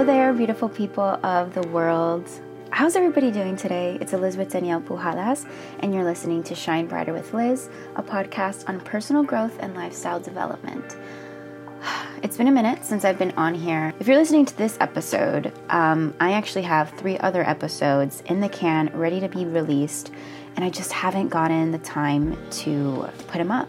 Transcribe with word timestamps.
Hello 0.00 0.14
there, 0.14 0.32
beautiful 0.32 0.70
people 0.70 1.04
of 1.22 1.52
the 1.52 1.60
world. 1.68 2.26
How's 2.70 2.96
everybody 2.96 3.30
doing 3.30 3.54
today? 3.54 3.98
It's 4.00 4.14
Elizabeth 4.14 4.48
Danielle 4.48 4.80
Pujadas, 4.80 5.46
and 5.80 5.92
you're 5.92 6.04
listening 6.04 6.42
to 6.44 6.54
Shine 6.54 6.86
Brighter 6.86 7.12
with 7.12 7.34
Liz, 7.34 7.68
a 7.96 8.02
podcast 8.02 8.66
on 8.66 8.80
personal 8.80 9.22
growth 9.22 9.58
and 9.60 9.74
lifestyle 9.74 10.18
development. 10.18 10.96
It's 12.22 12.38
been 12.38 12.48
a 12.48 12.50
minute 12.50 12.82
since 12.82 13.04
I've 13.04 13.18
been 13.18 13.32
on 13.32 13.54
here. 13.54 13.92
If 14.00 14.06
you're 14.06 14.16
listening 14.16 14.46
to 14.46 14.56
this 14.56 14.78
episode, 14.80 15.52
um, 15.68 16.14
I 16.18 16.32
actually 16.32 16.62
have 16.62 16.88
three 16.92 17.18
other 17.18 17.46
episodes 17.46 18.22
in 18.24 18.40
the 18.40 18.48
can 18.48 18.90
ready 18.94 19.20
to 19.20 19.28
be 19.28 19.44
released, 19.44 20.12
and 20.56 20.64
I 20.64 20.70
just 20.70 20.92
haven't 20.92 21.28
gotten 21.28 21.72
the 21.72 21.78
time 21.78 22.38
to 22.62 23.06
put 23.28 23.36
them 23.36 23.50
up. 23.50 23.68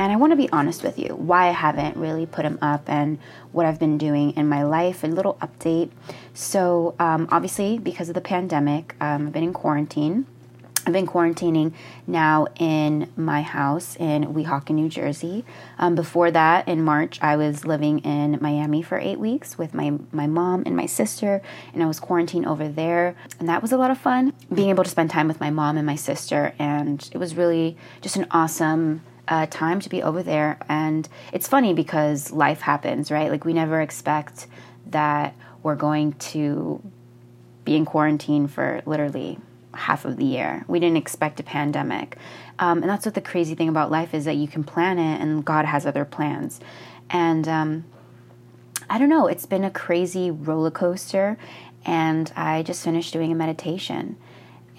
And 0.00 0.10
I 0.10 0.16
want 0.16 0.32
to 0.32 0.36
be 0.36 0.48
honest 0.48 0.82
with 0.82 0.98
you 0.98 1.08
why 1.08 1.48
I 1.48 1.50
haven't 1.50 1.94
really 1.94 2.24
put 2.24 2.44
them 2.44 2.58
up 2.62 2.88
and 2.88 3.18
what 3.52 3.66
I've 3.66 3.78
been 3.78 3.98
doing 3.98 4.30
in 4.30 4.48
my 4.48 4.62
life, 4.62 5.04
a 5.04 5.06
little 5.06 5.34
update. 5.42 5.90
So, 6.32 6.94
um, 6.98 7.28
obviously, 7.30 7.76
because 7.76 8.08
of 8.08 8.14
the 8.14 8.22
pandemic, 8.22 8.96
um, 8.98 9.26
I've 9.26 9.32
been 9.34 9.42
in 9.42 9.52
quarantine. 9.52 10.24
I've 10.86 10.94
been 10.94 11.06
quarantining 11.06 11.74
now 12.06 12.46
in 12.58 13.12
my 13.14 13.42
house 13.42 13.94
in 13.96 14.32
Weehawken, 14.32 14.70
New 14.70 14.88
Jersey. 14.88 15.44
Um, 15.78 15.94
before 15.94 16.30
that, 16.30 16.66
in 16.66 16.82
March, 16.82 17.18
I 17.20 17.36
was 17.36 17.66
living 17.66 17.98
in 17.98 18.38
Miami 18.40 18.80
for 18.80 18.98
eight 18.98 19.18
weeks 19.18 19.58
with 19.58 19.74
my, 19.74 19.92
my 20.12 20.26
mom 20.26 20.62
and 20.64 20.74
my 20.74 20.86
sister, 20.86 21.42
and 21.74 21.82
I 21.82 21.86
was 21.86 22.00
quarantined 22.00 22.46
over 22.46 22.70
there. 22.70 23.14
And 23.38 23.46
that 23.50 23.60
was 23.60 23.70
a 23.70 23.76
lot 23.76 23.90
of 23.90 23.98
fun, 23.98 24.32
being 24.52 24.70
able 24.70 24.82
to 24.82 24.90
spend 24.90 25.10
time 25.10 25.28
with 25.28 25.40
my 25.40 25.50
mom 25.50 25.76
and 25.76 25.84
my 25.84 25.96
sister. 25.96 26.54
And 26.58 27.06
it 27.12 27.18
was 27.18 27.34
really 27.34 27.76
just 28.00 28.16
an 28.16 28.26
awesome 28.30 29.02
uh, 29.30 29.46
time 29.46 29.80
to 29.80 29.88
be 29.88 30.02
over 30.02 30.22
there. 30.22 30.58
And 30.68 31.08
it's 31.32 31.48
funny 31.48 31.72
because 31.72 32.32
life 32.32 32.60
happens, 32.60 33.10
right? 33.10 33.30
Like, 33.30 33.44
we 33.44 33.54
never 33.54 33.80
expect 33.80 34.48
that 34.86 35.34
we're 35.62 35.76
going 35.76 36.12
to 36.14 36.82
be 37.64 37.76
in 37.76 37.84
quarantine 37.84 38.48
for 38.48 38.82
literally 38.84 39.38
half 39.72 40.04
of 40.04 40.16
the 40.16 40.24
year. 40.24 40.64
We 40.66 40.80
didn't 40.80 40.96
expect 40.96 41.38
a 41.38 41.44
pandemic. 41.44 42.16
Um, 42.58 42.82
and 42.82 42.90
that's 42.90 43.06
what 43.06 43.14
the 43.14 43.20
crazy 43.20 43.54
thing 43.54 43.68
about 43.68 43.90
life 43.90 44.12
is 44.12 44.24
that 44.24 44.36
you 44.36 44.48
can 44.48 44.64
plan 44.64 44.98
it 44.98 45.20
and 45.20 45.44
God 45.44 45.64
has 45.64 45.86
other 45.86 46.04
plans. 46.04 46.60
And 47.08 47.46
um, 47.46 47.84
I 48.88 48.98
don't 48.98 49.08
know, 49.08 49.28
it's 49.28 49.46
been 49.46 49.64
a 49.64 49.70
crazy 49.70 50.30
roller 50.30 50.72
coaster. 50.72 51.38
And 51.86 52.32
I 52.36 52.62
just 52.62 52.82
finished 52.82 53.12
doing 53.12 53.30
a 53.30 53.34
meditation. 53.34 54.16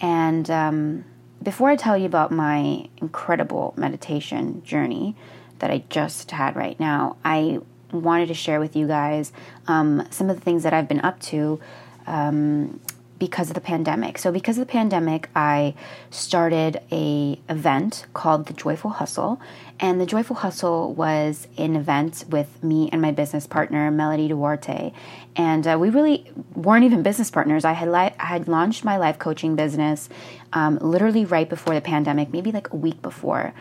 And 0.02 0.50
um, 0.52 1.06
before 1.44 1.70
I 1.70 1.76
tell 1.76 1.98
you 1.98 2.06
about 2.06 2.32
my 2.32 2.88
incredible 2.98 3.74
meditation 3.78 4.64
journey 4.64 5.16
that 5.60 5.72
I 5.72 5.84
just 5.90 6.32
had 6.32 6.56
right 6.56 6.80
now, 6.80 7.18
I 7.24 7.60
wanted 7.92 8.28
to 8.28 8.34
share 8.34 8.60
with 8.60 8.76
you 8.76 8.88
guys 8.88 9.32
um, 9.68 10.08
some 10.12 10.30
of 10.30 10.36
the 10.36 10.42
things 10.42 10.64
that 10.64 10.74
I've 10.74 10.88
been 10.88 11.02
up 11.02 11.20
to 11.22 11.60
um, 12.08 12.80
because 13.22 13.52
of 13.52 13.54
the 13.54 13.62
pandemic. 13.62 14.18
So 14.18 14.32
because 14.32 14.58
of 14.58 14.66
the 14.66 14.72
pandemic, 14.72 15.30
I 15.36 15.76
started 16.10 16.82
a 16.92 17.40
event 17.50 18.08
called 18.16 18.48
the 18.48 18.54
Joyful 18.54 18.90
Hustle, 18.90 19.40
and 19.80 20.02
the 20.02 20.08
Joyful 20.08 20.38
Hustle 20.38 20.96
was 20.96 21.48
an 21.56 21.76
event 21.76 22.26
with 22.30 22.64
me 22.64 22.90
and 22.92 23.00
my 23.00 23.12
business 23.12 23.46
partner 23.46 23.92
Melody 23.92 24.28
Duarte, 24.28 24.92
and 25.36 25.68
uh, 25.68 25.78
we 25.80 25.92
really 25.92 26.32
weren't 26.56 26.84
even 26.84 27.04
business 27.04 27.30
partners. 27.30 27.64
I 27.64 27.74
had 27.74 27.90
li- 27.90 28.16
I 28.20 28.26
had 28.26 28.48
launched 28.48 28.84
my 28.84 28.98
life 28.98 29.20
coaching 29.20 29.56
business 29.56 30.10
um, 30.52 30.80
literally 30.82 31.24
right 31.24 31.48
before 31.48 31.76
the 31.76 31.82
pandemic, 31.82 32.34
maybe 32.34 32.52
like 32.52 32.74
a 32.74 32.76
week 32.76 33.04
before. 33.04 33.54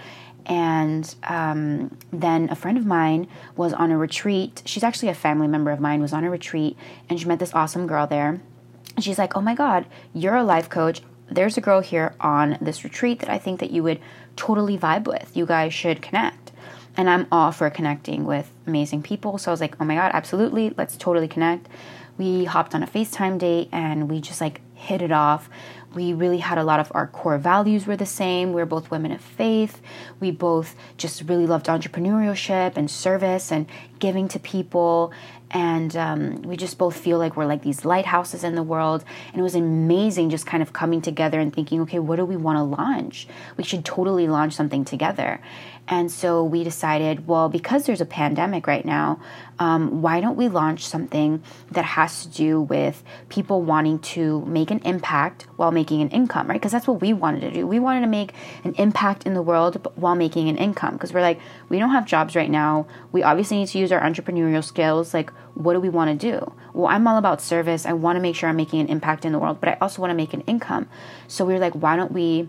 And 0.47 1.15
um, 1.25 1.99
then 2.11 2.49
a 2.49 2.57
friend 2.57 2.79
of 2.79 2.87
mine 2.87 3.29
was 3.57 3.75
on 3.75 3.91
a 3.91 3.99
retreat. 3.99 4.63
She's 4.65 4.83
actually 4.83 5.11
a 5.11 5.15
family 5.15 5.49
member 5.49 5.71
of 5.71 5.81
mine. 5.81 6.01
Was 6.01 6.15
on 6.15 6.25
a 6.25 6.31
retreat, 6.31 6.79
and 7.11 7.21
she 7.21 7.27
met 7.27 7.39
this 7.39 7.53
awesome 7.53 7.87
girl 7.87 8.07
there 8.07 8.41
she's 8.99 9.19
like, 9.19 9.37
"Oh 9.37 9.41
my 9.41 9.55
god, 9.55 9.87
you're 10.13 10.37
a 10.37 10.45
life 10.45 10.69
coach. 10.69 11.03
There's 11.31 11.57
a 11.57 11.61
girl 11.61 11.81
here 11.81 12.15
on 12.21 12.59
this 12.61 12.83
retreat 12.83 13.21
that 13.21 13.31
I 13.31 13.39
think 13.39 13.61
that 13.61 13.71
you 13.71 13.83
would 13.83 14.01
totally 14.37 14.77
vibe 14.77 15.07
with. 15.07 15.37
You 15.37 15.47
guys 15.47 15.73
should 15.73 16.03
connect." 16.03 16.53
And 16.97 17.09
I'm 17.09 17.27
all 17.31 17.53
for 17.53 17.71
connecting 17.71 18.25
with 18.25 18.51
amazing 18.67 19.03
people. 19.03 19.39
So 19.39 19.51
I 19.51 19.53
was 19.53 19.61
like, 19.61 19.77
"Oh 19.81 19.85
my 19.85 19.95
god, 19.95 20.11
absolutely. 20.15 20.75
Let's 20.77 20.97
totally 20.97 21.29
connect." 21.29 21.69
We 22.19 22.45
hopped 22.45 22.75
on 22.75 22.83
a 22.83 22.87
FaceTime 22.87 23.39
date 23.39 23.71
and 23.73 24.11
we 24.11 24.21
just 24.21 24.43
like 24.43 24.61
hit 24.75 25.01
it 25.01 25.13
off. 25.13 25.49
We 25.95 26.13
really 26.13 26.39
had 26.39 26.59
a 26.59 26.65
lot 26.65 26.79
of 26.79 26.93
our 26.95 27.07
core 27.07 27.39
values 27.39 27.87
were 27.87 27.97
the 27.97 28.07
same. 28.07 28.53
We 28.53 28.61
are 28.61 28.67
both 28.67 28.91
women 28.91 29.11
of 29.13 29.21
faith. 29.21 29.81
We 30.21 30.31
both 30.31 30.75
just 30.97 31.23
really 31.23 31.47
loved 31.47 31.67
entrepreneurship 31.67 32.77
and 32.77 32.91
service 32.91 33.51
and 33.51 33.67
giving 33.99 34.29
to 34.29 34.39
people 34.39 35.13
and 35.51 35.97
um, 35.97 36.43
we 36.43 36.57
just 36.57 36.79
both 36.79 36.97
feel 36.97 37.19
like 37.19 37.37
we're 37.37 37.47
like 37.47 37.63
these 37.63 37.85
lighthouses 37.85 38.45
in 38.45 38.55
the 38.55 38.63
world. 38.63 39.05
And 39.33 39.41
it 39.41 39.43
was 39.43 39.55
amazing 39.55 40.31
just 40.31 40.47
kind 40.47 40.63
of 40.63 40.73
coming 40.73 41.03
together 41.03 41.41
and 41.41 41.53
thinking 41.53 41.81
okay 41.83 41.99
what 41.99 42.17
do 42.17 42.25
we 42.25 42.37
want 42.37 42.57
to 42.57 42.63
launch? 42.63 43.27
We 43.57 43.65
should 43.65 43.85
totally 43.85 44.29
launch 44.29 44.55
something 44.55 44.85
together 44.85 45.41
and 45.89 46.11
so 46.11 46.43
we 46.45 46.63
decided 46.63 47.27
well 47.27 47.49
because 47.49 47.87
there's 47.87 48.01
a 48.01 48.07
pandemic 48.07 48.67
right 48.67 48.85
now 48.85 49.21
um, 49.59 50.01
why 50.01 50.21
don't 50.21 50.37
we 50.37 50.49
launch 50.49 50.87
something 50.87 51.43
that 51.71 51.85
has 51.85 52.23
to 52.23 52.29
do 52.29 52.61
with 52.61 53.03
people 53.29 53.63
wanting 53.63 53.99
to 53.99 54.45
make 54.47 54.71
an 54.71 54.79
impact 54.81 55.47
while 55.57 55.71
making 55.71 56.01
an 56.01 56.09
income 56.11 56.47
right 56.47 56.55
because 56.55 56.73
that's 56.73 56.87
what 56.87 57.01
we 57.01 57.13
wanted 57.13 57.41
to 57.41 57.51
do 57.51 57.67
we 57.67 57.79
wanted 57.79 58.01
to 58.01 58.07
make 58.07 58.33
an 58.65 58.75
impact 58.75 59.27
in 59.27 59.35
the 59.35 59.43
world 59.43 59.87
while 59.97 60.15
making 60.15 60.49
an 60.49 60.57
income 60.57 60.95
because 60.95 61.13
we're 61.13 61.21
like 61.21 61.39
we 61.69 61.79
don't 61.79 61.91
have 61.91 62.07
jobs 62.07 62.37
right 62.37 62.51
now 62.51 62.87
we 63.13 63.23
obviously 63.23 63.59
need 63.59 63.69
to 63.69 63.79
use 63.79 63.93
our 63.93 64.01
entrepreneurial 64.01 64.65
skills 64.65 65.13
like 65.13 65.31
what 65.55 65.75
do 65.75 65.81
we 65.81 65.89
want 65.89 66.19
to 66.19 66.31
do? 66.31 66.53
Well, 66.73 66.87
I'm 66.87 67.07
all 67.07 67.19
about 67.19 67.41
service. 67.41 67.87
I 67.87 67.93
want 67.93 68.17
to 68.17 68.21
make 68.21 68.37
sure 68.37 68.49
I'm 68.49 68.57
making 68.57 68.81
an 68.81 68.89
impact 68.89 69.25
in 69.25 69.33
the 69.33 69.39
world, 69.39 69.61
but 69.61 69.69
I 69.69 69.77
also 69.81 70.01
want 70.01 70.11
to 70.11 70.15
make 70.15 70.33
an 70.33 70.43
income. 70.43 70.89
So 71.29 71.45
we 71.45 71.53
were 71.53 71.59
like, 71.59 71.75
why 71.75 71.97
don't 71.97 72.13
we 72.13 72.49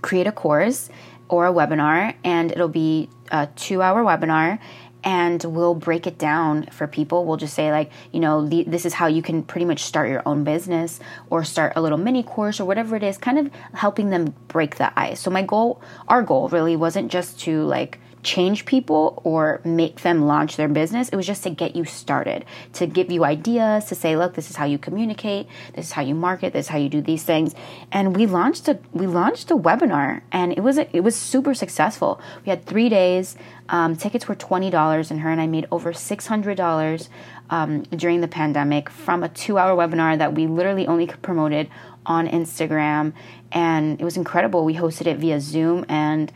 create 0.00 0.26
a 0.26 0.32
course 0.32 0.88
or 1.28 1.46
a 1.46 1.52
webinar 1.52 2.14
and 2.24 2.50
it'll 2.52 2.68
be 2.68 3.08
a 3.30 3.48
two 3.56 3.82
hour 3.82 4.02
webinar 4.02 4.58
and 5.04 5.42
we'll 5.44 5.74
break 5.74 6.06
it 6.06 6.18
down 6.18 6.66
for 6.66 6.86
people. 6.86 7.24
We'll 7.24 7.36
just 7.36 7.54
say, 7.54 7.70
like, 7.70 7.90
you 8.12 8.20
know, 8.20 8.46
the, 8.46 8.64
this 8.64 8.86
is 8.86 8.94
how 8.94 9.06
you 9.06 9.22
can 9.22 9.42
pretty 9.42 9.64
much 9.64 9.82
start 9.82 10.08
your 10.08 10.22
own 10.26 10.44
business 10.44 11.00
or 11.28 11.44
start 11.44 11.72
a 11.76 11.82
little 11.82 11.98
mini 11.98 12.22
course 12.22 12.60
or 12.60 12.64
whatever 12.64 12.96
it 12.96 13.02
is, 13.02 13.18
kind 13.18 13.38
of 13.38 13.50
helping 13.74 14.10
them 14.10 14.34
break 14.48 14.76
the 14.76 14.96
ice. 14.98 15.20
So, 15.20 15.30
my 15.30 15.42
goal, 15.42 15.82
our 16.08 16.22
goal 16.22 16.48
really 16.48 16.76
wasn't 16.76 17.10
just 17.10 17.40
to 17.40 17.64
like 17.64 17.98
change 18.22 18.64
people 18.64 19.20
or 19.24 19.60
make 19.64 20.02
them 20.02 20.26
launch 20.26 20.56
their 20.56 20.68
business. 20.68 21.08
It 21.08 21.16
was 21.16 21.26
just 21.26 21.42
to 21.42 21.50
get 21.50 21.74
you 21.74 21.84
started, 21.84 22.44
to 22.74 22.86
give 22.86 23.10
you 23.10 23.24
ideas, 23.24 23.86
to 23.86 23.94
say, 23.94 24.16
look, 24.16 24.34
this 24.34 24.48
is 24.48 24.56
how 24.56 24.64
you 24.64 24.78
communicate, 24.78 25.48
this 25.74 25.86
is 25.86 25.92
how 25.92 26.02
you 26.02 26.14
market, 26.14 26.52
this 26.52 26.66
is 26.66 26.68
how 26.68 26.78
you 26.78 26.88
do 26.88 27.00
these 27.00 27.24
things. 27.24 27.54
And 27.90 28.16
we 28.16 28.26
launched 28.26 28.68
a 28.68 28.78
we 28.92 29.06
launched 29.06 29.50
a 29.50 29.56
webinar, 29.56 30.22
and 30.30 30.52
it 30.52 30.60
was 30.60 30.78
a, 30.78 30.96
it 30.96 31.00
was 31.00 31.16
super 31.16 31.54
successful. 31.54 32.20
We 32.44 32.50
had 32.50 32.64
three 32.64 32.88
days. 32.88 33.36
Um, 33.68 33.96
tickets 33.96 34.28
were 34.28 34.34
twenty 34.34 34.70
dollars, 34.70 35.10
and 35.10 35.20
her 35.20 35.30
and 35.30 35.40
I 35.40 35.46
made 35.46 35.66
over 35.70 35.92
six 35.92 36.26
hundred 36.26 36.56
dollars 36.56 37.08
um, 37.50 37.82
during 37.82 38.20
the 38.20 38.28
pandemic 38.28 38.88
from 38.88 39.22
a 39.22 39.28
two 39.28 39.58
hour 39.58 39.76
webinar 39.76 40.18
that 40.18 40.34
we 40.34 40.46
literally 40.46 40.86
only 40.86 41.06
promoted 41.06 41.68
on 42.04 42.28
Instagram, 42.28 43.12
and 43.50 44.00
it 44.00 44.04
was 44.04 44.16
incredible. 44.16 44.64
We 44.64 44.74
hosted 44.74 45.06
it 45.06 45.18
via 45.18 45.40
Zoom 45.40 45.84
and 45.88 46.32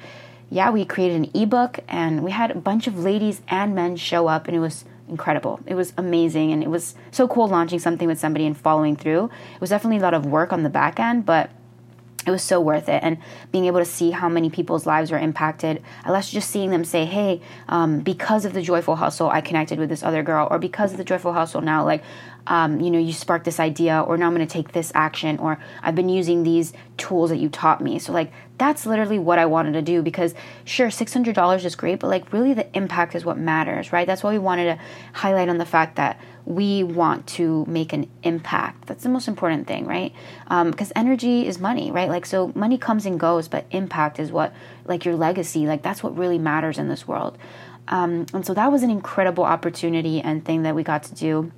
yeah, 0.51 0.71
we 0.71 0.85
created 0.85 1.17
an 1.17 1.31
ebook 1.35 1.81
and 1.89 2.23
we 2.23 2.31
had 2.31 2.51
a 2.51 2.55
bunch 2.55 2.87
of 2.87 2.99
ladies 2.99 3.43
and 3.49 3.75
men 3.75 3.97
show 3.97 4.29
up, 4.29 4.47
and 4.47 4.57
it 4.57 4.61
was 4.61 4.85
incredible. 5.09 5.61
It 5.67 5.75
was 5.75 5.93
amazing, 5.97 6.53
and 6.53 6.63
it 6.63 6.69
was 6.69 6.95
so 7.11 7.29
cool 7.29 7.49
launching 7.49 7.79
something 7.79 8.09
with 8.09 8.19
somebody 8.19 8.47
and 8.47 8.57
following 8.57 8.97
through. 8.97 9.31
It 9.55 9.61
was 9.61 9.71
definitely 9.71 9.99
a 9.99 10.03
lot 10.03 10.15
of 10.15 10.27
work 10.27 10.53
on 10.53 10.63
the 10.63 10.71
back 10.71 10.99
end, 11.01 11.27
but 11.27 11.51
it 12.27 12.31
was 12.31 12.43
so 12.43 12.61
worth 12.61 12.89
it. 12.89 13.03
And 13.03 13.19
being 13.53 13.67
able 13.67 13.79
to 13.79 13.85
see 13.85 14.11
how 14.11 14.29
many 14.29 14.51
people's 14.51 14.85
lives 14.85 15.11
were 15.11 15.19
impacted, 15.19 15.83
love 16.07 16.27
just 16.27 16.51
seeing 16.51 16.71
them 16.71 16.85
say, 16.85 17.05
hey, 17.05 17.41
um, 17.69 18.01
because 18.01 18.45
of 18.45 18.53
the 18.53 18.63
joyful 18.63 18.97
hustle, 18.97 19.31
I 19.31 19.41
connected 19.41 19.79
with 19.79 19.89
this 19.89 20.03
other 20.03 20.23
girl, 20.23 20.49
or 20.51 20.59
because 20.59 20.93
of 20.93 20.99
the 20.99 21.05
joyful 21.05 21.33
hustle, 21.33 21.61
now, 21.61 21.85
like, 21.85 22.03
um, 22.49 22.81
you 22.81 22.91
know, 22.91 22.99
you 22.99 23.13
sparked 23.13 23.45
this 23.45 23.61
idea, 23.61 24.01
or 24.01 24.17
now 24.17 24.27
I'm 24.27 24.35
going 24.35 24.47
to 24.47 24.53
take 24.53 24.73
this 24.73 24.93
action, 24.95 25.39
or 25.39 25.59
I've 25.83 25.95
been 25.95 26.09
using 26.09 26.43
these 26.43 26.73
tools 26.97 27.31
that 27.31 27.37
you 27.37 27.49
taught 27.49 27.81
me. 27.81 27.99
So, 27.99 28.13
like, 28.13 28.33
that's 28.59 28.87
literally 28.87 29.19
what 29.19 29.39
I 29.39 29.47
wanted 29.47 29.73
to 29.73 29.83
do 29.83 30.03
because, 30.03 30.35
sure, 30.65 30.89
$600 30.89 31.65
is 31.65 31.77
great, 31.77 32.01
but 32.01 32.09
like, 32.09 32.33
really, 32.33 32.55
the 32.55 32.67
impact 32.77 33.15
is 33.15 33.25
what 33.25 33.39
matters, 33.39 33.93
right? 33.93 34.07
That's 34.07 34.23
why 34.23 34.33
we 34.33 34.39
wanted 34.39 34.77
to 34.77 34.83
highlight 35.13 35.49
on 35.49 35.59
the 35.59 35.67
fact 35.67 35.97
that 35.97 36.19
we 36.47 36.85
want 36.85 37.27
to 37.27 37.65
make 37.67 37.93
an 37.93 38.09
impact. 38.23 38.87
That's 38.87 39.03
the 39.03 39.09
most 39.09 39.29
important 39.29 39.67
thing, 39.67 39.85
right? 39.85 40.15
Because 40.45 40.91
um, 40.91 40.93
energy 40.95 41.47
is 41.47 41.59
money, 41.59 41.91
right? 41.91 42.09
Like, 42.09 42.25
so 42.25 42.53
money 42.55 42.79
comes 42.79 43.05
and 43.05 43.19
goes, 43.19 43.49
but 43.49 43.67
impact 43.73 44.19
is 44.21 44.31
what, 44.31 44.55
like, 44.85 45.05
your 45.05 45.17
legacy, 45.17 45.67
like, 45.67 45.83
that's 45.83 46.03
what 46.03 46.17
really 46.17 46.39
matters 46.39 46.79
in 46.79 46.89
this 46.89 47.07
world. 47.07 47.37
Um, 47.89 48.27
and 48.33 48.47
so 48.47 48.55
that 48.55 48.71
was 48.71 48.83
an 48.83 48.91
incredible 48.91 49.45
opportunity 49.45 50.21
and 50.21 50.45
thing 50.45 50.63
that 50.63 50.75
we 50.75 50.83
got 50.83 51.03
to 51.05 51.15
do. 51.15 51.53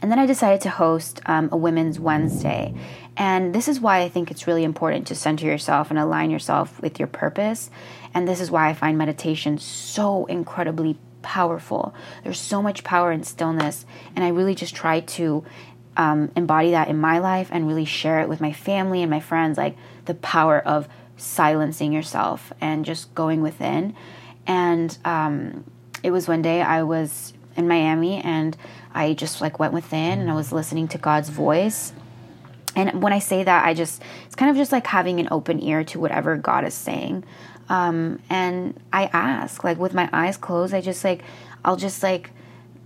And 0.00 0.12
then 0.12 0.18
I 0.20 0.26
decided 0.26 0.60
to 0.62 0.70
host 0.70 1.20
um, 1.26 1.48
a 1.50 1.56
Women's 1.56 1.98
Wednesday. 1.98 2.74
And 3.16 3.54
this 3.54 3.66
is 3.66 3.80
why 3.80 4.02
I 4.02 4.08
think 4.08 4.30
it's 4.30 4.46
really 4.46 4.62
important 4.62 5.08
to 5.08 5.14
center 5.16 5.46
yourself 5.46 5.90
and 5.90 5.98
align 5.98 6.30
yourself 6.30 6.80
with 6.80 7.00
your 7.00 7.08
purpose. 7.08 7.70
And 8.14 8.28
this 8.28 8.40
is 8.40 8.50
why 8.50 8.68
I 8.68 8.74
find 8.74 8.96
meditation 8.96 9.58
so 9.58 10.26
incredibly 10.26 10.96
powerful. 11.26 11.92
There's 12.22 12.38
so 12.38 12.62
much 12.62 12.84
power 12.84 13.10
in 13.10 13.24
stillness. 13.24 13.84
And 14.14 14.24
I 14.24 14.28
really 14.28 14.54
just 14.54 14.76
try 14.76 15.00
to 15.00 15.44
um, 15.96 16.30
embody 16.36 16.70
that 16.70 16.86
in 16.86 16.98
my 16.98 17.18
life 17.18 17.48
and 17.50 17.66
really 17.66 17.84
share 17.84 18.20
it 18.20 18.28
with 18.28 18.40
my 18.40 18.52
family 18.52 19.02
and 19.02 19.10
my 19.10 19.18
friends 19.18 19.58
like 19.58 19.76
the 20.04 20.14
power 20.14 20.60
of 20.60 20.88
silencing 21.16 21.92
yourself 21.92 22.52
and 22.60 22.84
just 22.84 23.12
going 23.16 23.42
within. 23.42 23.96
And 24.46 24.96
um, 25.04 25.64
it 26.04 26.12
was 26.12 26.28
one 26.28 26.42
day 26.42 26.62
I 26.62 26.84
was 26.84 27.32
in 27.56 27.66
Miami 27.66 28.22
and 28.22 28.56
I 28.94 29.14
just 29.14 29.40
like 29.40 29.58
went 29.58 29.72
within 29.72 30.20
and 30.20 30.30
I 30.30 30.34
was 30.34 30.52
listening 30.52 30.86
to 30.88 30.98
God's 30.98 31.28
voice. 31.28 31.92
And 32.76 33.02
when 33.02 33.12
I 33.12 33.18
say 33.18 33.42
that, 33.42 33.66
I 33.66 33.74
just, 33.74 34.00
it's 34.26 34.36
kind 34.36 34.50
of 34.50 34.56
just 34.56 34.70
like 34.70 34.86
having 34.86 35.18
an 35.18 35.26
open 35.32 35.60
ear 35.60 35.82
to 35.84 35.98
whatever 35.98 36.36
God 36.36 36.64
is 36.64 36.74
saying. 36.74 37.24
Um, 37.68 38.20
and 38.30 38.78
I 38.92 39.06
ask, 39.12 39.64
like 39.64 39.78
with 39.78 39.94
my 39.94 40.08
eyes 40.12 40.36
closed, 40.36 40.74
I 40.74 40.80
just 40.80 41.04
like, 41.04 41.22
I'll 41.64 41.76
just 41.76 42.02
like, 42.02 42.30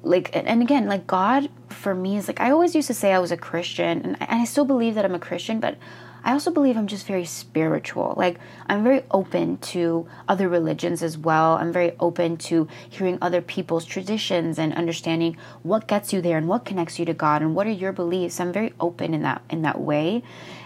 like, 0.02 0.34
and 0.34 0.62
again, 0.62 0.86
like 0.86 1.06
God 1.06 1.50
for 1.68 1.94
me 1.94 2.16
is 2.16 2.28
like, 2.28 2.40
I 2.40 2.50
always 2.50 2.74
used 2.74 2.88
to 2.88 2.94
say 2.94 3.12
I 3.12 3.18
was 3.18 3.32
a 3.32 3.36
Christian 3.36 4.16
and 4.18 4.40
I 4.40 4.44
still 4.44 4.64
believe 4.64 4.94
that 4.94 5.04
I'm 5.04 5.14
a 5.14 5.18
Christian, 5.18 5.60
but 5.60 5.76
I 6.22 6.32
also 6.32 6.50
believe 6.50 6.76
I'm 6.76 6.86
just 6.86 7.06
very 7.06 7.24
spiritual. 7.24 8.14
Like, 8.16 8.38
I'm 8.66 8.84
very 8.84 9.04
open 9.10 9.56
to 9.58 10.06
other 10.28 10.48
religions 10.48 11.02
as 11.02 11.16
well. 11.16 11.54
I'm 11.54 11.72
very 11.72 11.92
open 11.98 12.36
to 12.38 12.68
hearing 12.88 13.18
other 13.22 13.40
people's 13.40 13.86
traditions 13.86 14.58
and 14.58 14.74
understanding 14.74 15.36
what 15.62 15.86
gets 15.86 16.12
you 16.12 16.20
there 16.20 16.36
and 16.36 16.46
what 16.46 16.64
connects 16.64 16.98
you 16.98 17.04
to 17.06 17.14
God 17.14 17.42
and 17.42 17.54
what 17.54 17.66
are 17.66 17.70
your 17.70 17.92
beliefs. 17.92 18.38
I'm 18.38 18.52
very 18.52 18.74
open 18.78 19.14
in 19.14 19.22
that 19.22 19.42
in 19.48 19.62
that 19.62 19.80
way. 19.80 20.22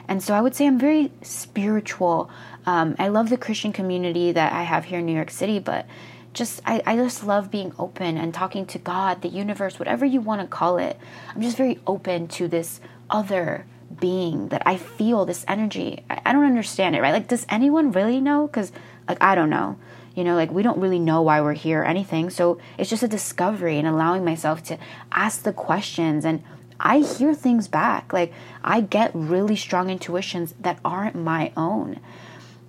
And 0.09 0.23
so 0.23 0.35
I 0.35 0.41
would 0.41 0.55
say 0.55 0.67
I'm 0.67 0.79
very 0.79 1.13
spiritual. 1.23 2.31
Um, 2.67 2.97
I 2.99 3.09
love 3.09 3.29
the 3.29 3.37
Christian 3.37 3.73
community 3.73 4.33
that 4.33 4.53
I 4.53 4.63
have 4.63 4.87
here 4.87 4.99
in 5.01 5.07
New 5.07 5.15
York 5.15 5.31
City, 5.31 5.59
but 5.59 5.87
just 6.33 6.61
I, 6.67 6.83
I 6.87 6.97
just 6.97 7.25
love 7.25 7.51
being 7.51 7.73
open 7.79 8.17
and 8.17 8.35
talking 8.35 8.67
to 8.67 8.79
God, 8.79 9.23
the 9.23 9.29
universe, 9.29 9.79
whatever 9.79 10.05
you 10.05 10.21
want 10.21 10.41
to 10.41 10.47
call 10.47 10.79
it. 10.79 10.99
I'm 11.35 11.43
just 11.43 11.57
very 11.57 11.79
open 11.87 12.29
to 12.29 12.49
this 12.49 12.81
other 13.09 13.67
being 14.01 14.49
that 14.49 14.63
I 14.67 14.77
feel 14.77 15.25
this 15.25 15.45
energy. 15.47 16.05
I, 16.11 16.21
I 16.27 16.33
don't 16.33 16.45
understand 16.45 16.97
it, 16.97 17.03
right? 17.03 17.13
Like, 17.13 17.29
does 17.29 17.47
anyone 17.49 17.93
really 17.93 18.21
know? 18.21 18.47
Because, 18.47 18.73
like, 19.09 19.19
I 19.23 19.35
don't 19.35 19.51
know. 19.51 19.79
You 20.15 20.25
know, 20.25 20.35
like, 20.35 20.51
we 20.51 20.63
don't 20.63 20.79
really 20.79 20.99
know 20.99 21.23
why 21.23 21.41
we're 21.41 21.55
here 21.55 21.83
or 21.83 21.85
anything. 21.85 22.31
So 22.31 22.59
it's 22.79 22.91
just 22.91 23.03
a 23.03 23.09
discovery 23.09 23.79
and 23.79 23.87
allowing 23.87 24.25
myself 24.25 24.63
to 24.65 24.79
ask 25.13 25.43
the 25.43 25.53
questions. 25.53 26.25
And 26.25 26.43
I 26.81 26.99
hear 26.99 27.35
things 27.35 27.69
back. 27.69 28.13
Like, 28.13 28.33
I 28.63 28.81
get 28.81 29.11
really 29.15 29.57
strong 29.57 29.91
intuitions 29.91 30.55
that 30.61 30.79
aren't 30.85 31.15
my 31.15 31.53
own. 31.57 32.01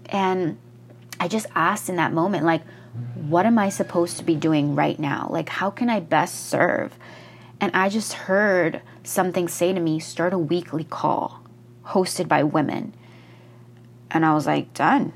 And 0.09 0.57
I 1.19 1.27
just 1.27 1.47
asked 1.55 1.89
in 1.89 1.95
that 1.95 2.13
moment, 2.13 2.45
like, 2.45 2.61
what 3.15 3.45
am 3.45 3.57
I 3.57 3.69
supposed 3.69 4.17
to 4.17 4.23
be 4.23 4.35
doing 4.35 4.75
right 4.75 4.99
now? 4.99 5.27
Like, 5.29 5.49
how 5.49 5.69
can 5.69 5.89
I 5.89 5.99
best 5.99 6.47
serve? 6.47 6.97
And 7.59 7.71
I 7.75 7.89
just 7.89 8.13
heard 8.13 8.81
something 9.03 9.47
say 9.47 9.73
to 9.73 9.79
me, 9.79 9.99
start 9.99 10.33
a 10.33 10.37
weekly 10.37 10.83
call 10.83 11.41
hosted 11.85 12.27
by 12.27 12.43
women. 12.43 12.93
And 14.11 14.25
I 14.25 14.33
was 14.33 14.45
like, 14.45 14.73
done. 14.73 15.13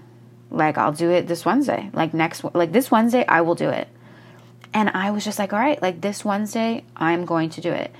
Like, 0.51 0.77
I'll 0.77 0.91
do 0.91 1.11
it 1.11 1.27
this 1.27 1.45
Wednesday. 1.45 1.89
Like, 1.93 2.13
next, 2.13 2.43
like 2.53 2.71
this 2.71 2.89
Wednesday, 2.89 3.25
I 3.27 3.41
will 3.41 3.55
do 3.55 3.69
it. 3.69 3.87
And 4.73 4.89
I 4.89 5.11
was 5.11 5.23
just 5.23 5.39
like, 5.39 5.53
all 5.53 5.59
right, 5.59 5.81
like 5.81 6.01
this 6.01 6.23
Wednesday, 6.23 6.83
I'm 6.95 7.25
going 7.25 7.49
to 7.51 7.61
do 7.61 7.71
it. 7.71 7.91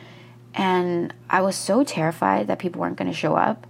And 0.53 1.13
I 1.30 1.42
was 1.42 1.56
so 1.56 1.83
terrified 1.83 2.47
that 2.47 2.59
people 2.59 2.81
weren't 2.81 2.97
going 2.97 3.09
to 3.09 3.18
show 3.18 3.35
up. 3.35 3.65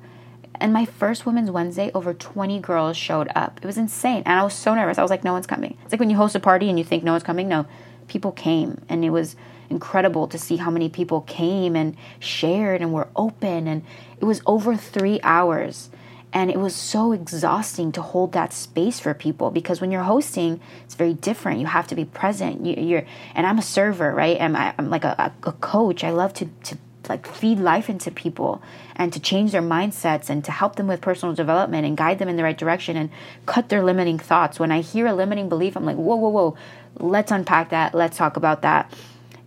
And 0.60 0.74
my 0.74 0.86
first 0.86 1.26
Women's 1.26 1.52
Wednesday, 1.52 1.92
over 1.94 2.14
20 2.14 2.60
girls 2.60 2.98
showed 2.98 3.30
up. 3.36 3.60
It 3.62 3.66
was 3.66 3.78
insane. 3.78 4.24
And 4.26 4.40
I 4.40 4.44
was 4.44 4.54
so 4.54 4.76
nervous. 4.76 4.98
I 4.98 5.02
was 5.02 5.12
like, 5.12 5.24
no 5.24 5.34
one's 5.34 5.48
coming. 5.48 5.78
It's 5.84 5.92
like 5.92 6.00
when 6.00 6.10
you 6.10 6.18
host 6.18 6.36
a 6.36 6.40
party 6.40 6.70
and 6.70 6.78
you 6.78 6.84
think 6.84 7.04
no 7.04 7.14
one's 7.14 7.24
coming. 7.24 7.48
No, 7.48 7.66
people 8.08 8.32
came. 8.32 8.82
And 8.90 9.06
it 9.06 9.12
was 9.12 9.36
incredible 9.70 10.28
to 10.28 10.38
see 10.38 10.58
how 10.58 10.70
many 10.70 10.90
people 10.90 11.22
came 11.22 11.76
and 11.76 11.96
shared 12.20 12.82
and 12.82 12.94
were 12.94 13.08
open. 13.16 13.68
And 13.68 13.84
it 14.20 14.26
was 14.26 14.42
over 14.46 14.76
three 14.76 15.20
hours. 15.24 15.90
And 16.32 16.52
it 16.52 16.60
was 16.60 16.76
so 16.76 17.12
exhausting 17.12 17.92
to 17.94 18.02
hold 18.02 18.34
that 18.34 18.54
space 18.54 19.00
for 19.00 19.14
people 19.16 19.50
because 19.50 19.82
when 19.82 19.90
you're 19.90 20.04
hosting, 20.04 20.60
it's 20.84 20.94
very 20.94 21.14
different. 21.16 21.60
You 21.60 21.66
have 21.66 21.88
to 21.88 21.96
be 21.96 22.06
present. 22.06 22.66
You, 22.66 22.98
are 22.98 23.06
and 23.34 23.48
I'm 23.48 23.58
a 23.58 23.64
server, 23.64 24.14
right? 24.14 24.38
And 24.38 24.56
I, 24.56 24.76
am 24.78 24.92
like 24.92 25.06
a, 25.06 25.34
a 25.44 25.52
coach. 25.54 26.04
I 26.04 26.12
love 26.12 26.34
to, 26.34 26.46
to 26.66 26.78
like 27.10 27.28
feed 27.28 27.60
life 27.60 27.90
into 27.90 28.12
people 28.12 28.62
and 28.96 29.12
to 29.12 29.20
change 29.20 29.52
their 29.52 29.62
mindsets 29.62 30.30
and 30.30 30.46
to 30.46 30.52
help 30.52 30.76
them 30.76 30.88
with 30.88 31.02
personal 31.02 31.36
development 31.36 31.86
and 31.86 31.98
guide 31.98 32.20
them 32.20 32.30
in 32.30 32.38
the 32.38 32.44
right 32.44 32.58
direction 32.58 32.96
and 32.96 33.10
cut 33.46 33.70
their 33.70 33.84
limiting 33.84 34.20
thoughts. 34.20 34.60
When 34.60 34.72
I 34.72 34.82
hear 34.82 35.08
a 35.08 35.14
limiting 35.14 35.50
belief, 35.50 35.76
I'm 35.76 35.86
like, 35.86 35.98
whoa, 35.98 36.16
whoa, 36.16 36.30
whoa, 36.30 36.58
let's 36.98 37.32
unpack 37.32 37.70
that. 37.72 37.94
Let's 37.94 38.16
talk 38.16 38.38
about 38.38 38.62
that 38.62 38.94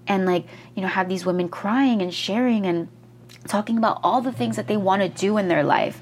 and 0.07 0.27
like 0.27 0.47
you 0.75 0.83
know 0.83 0.89
have 0.89 1.09
these 1.09 1.25
women 1.25 1.49
crying 1.49 2.03
and 2.03 2.13
sharing 2.13 2.67
and 2.67 2.89
talking 3.47 3.79
about 3.79 4.01
all 4.03 4.21
the 4.21 4.33
things 4.33 4.57
that 4.57 4.67
they 4.67 4.77
want 4.77 5.03
to 5.03 5.09
do 5.09 5.37
in 5.39 5.49
their 5.49 5.63
life 5.63 6.01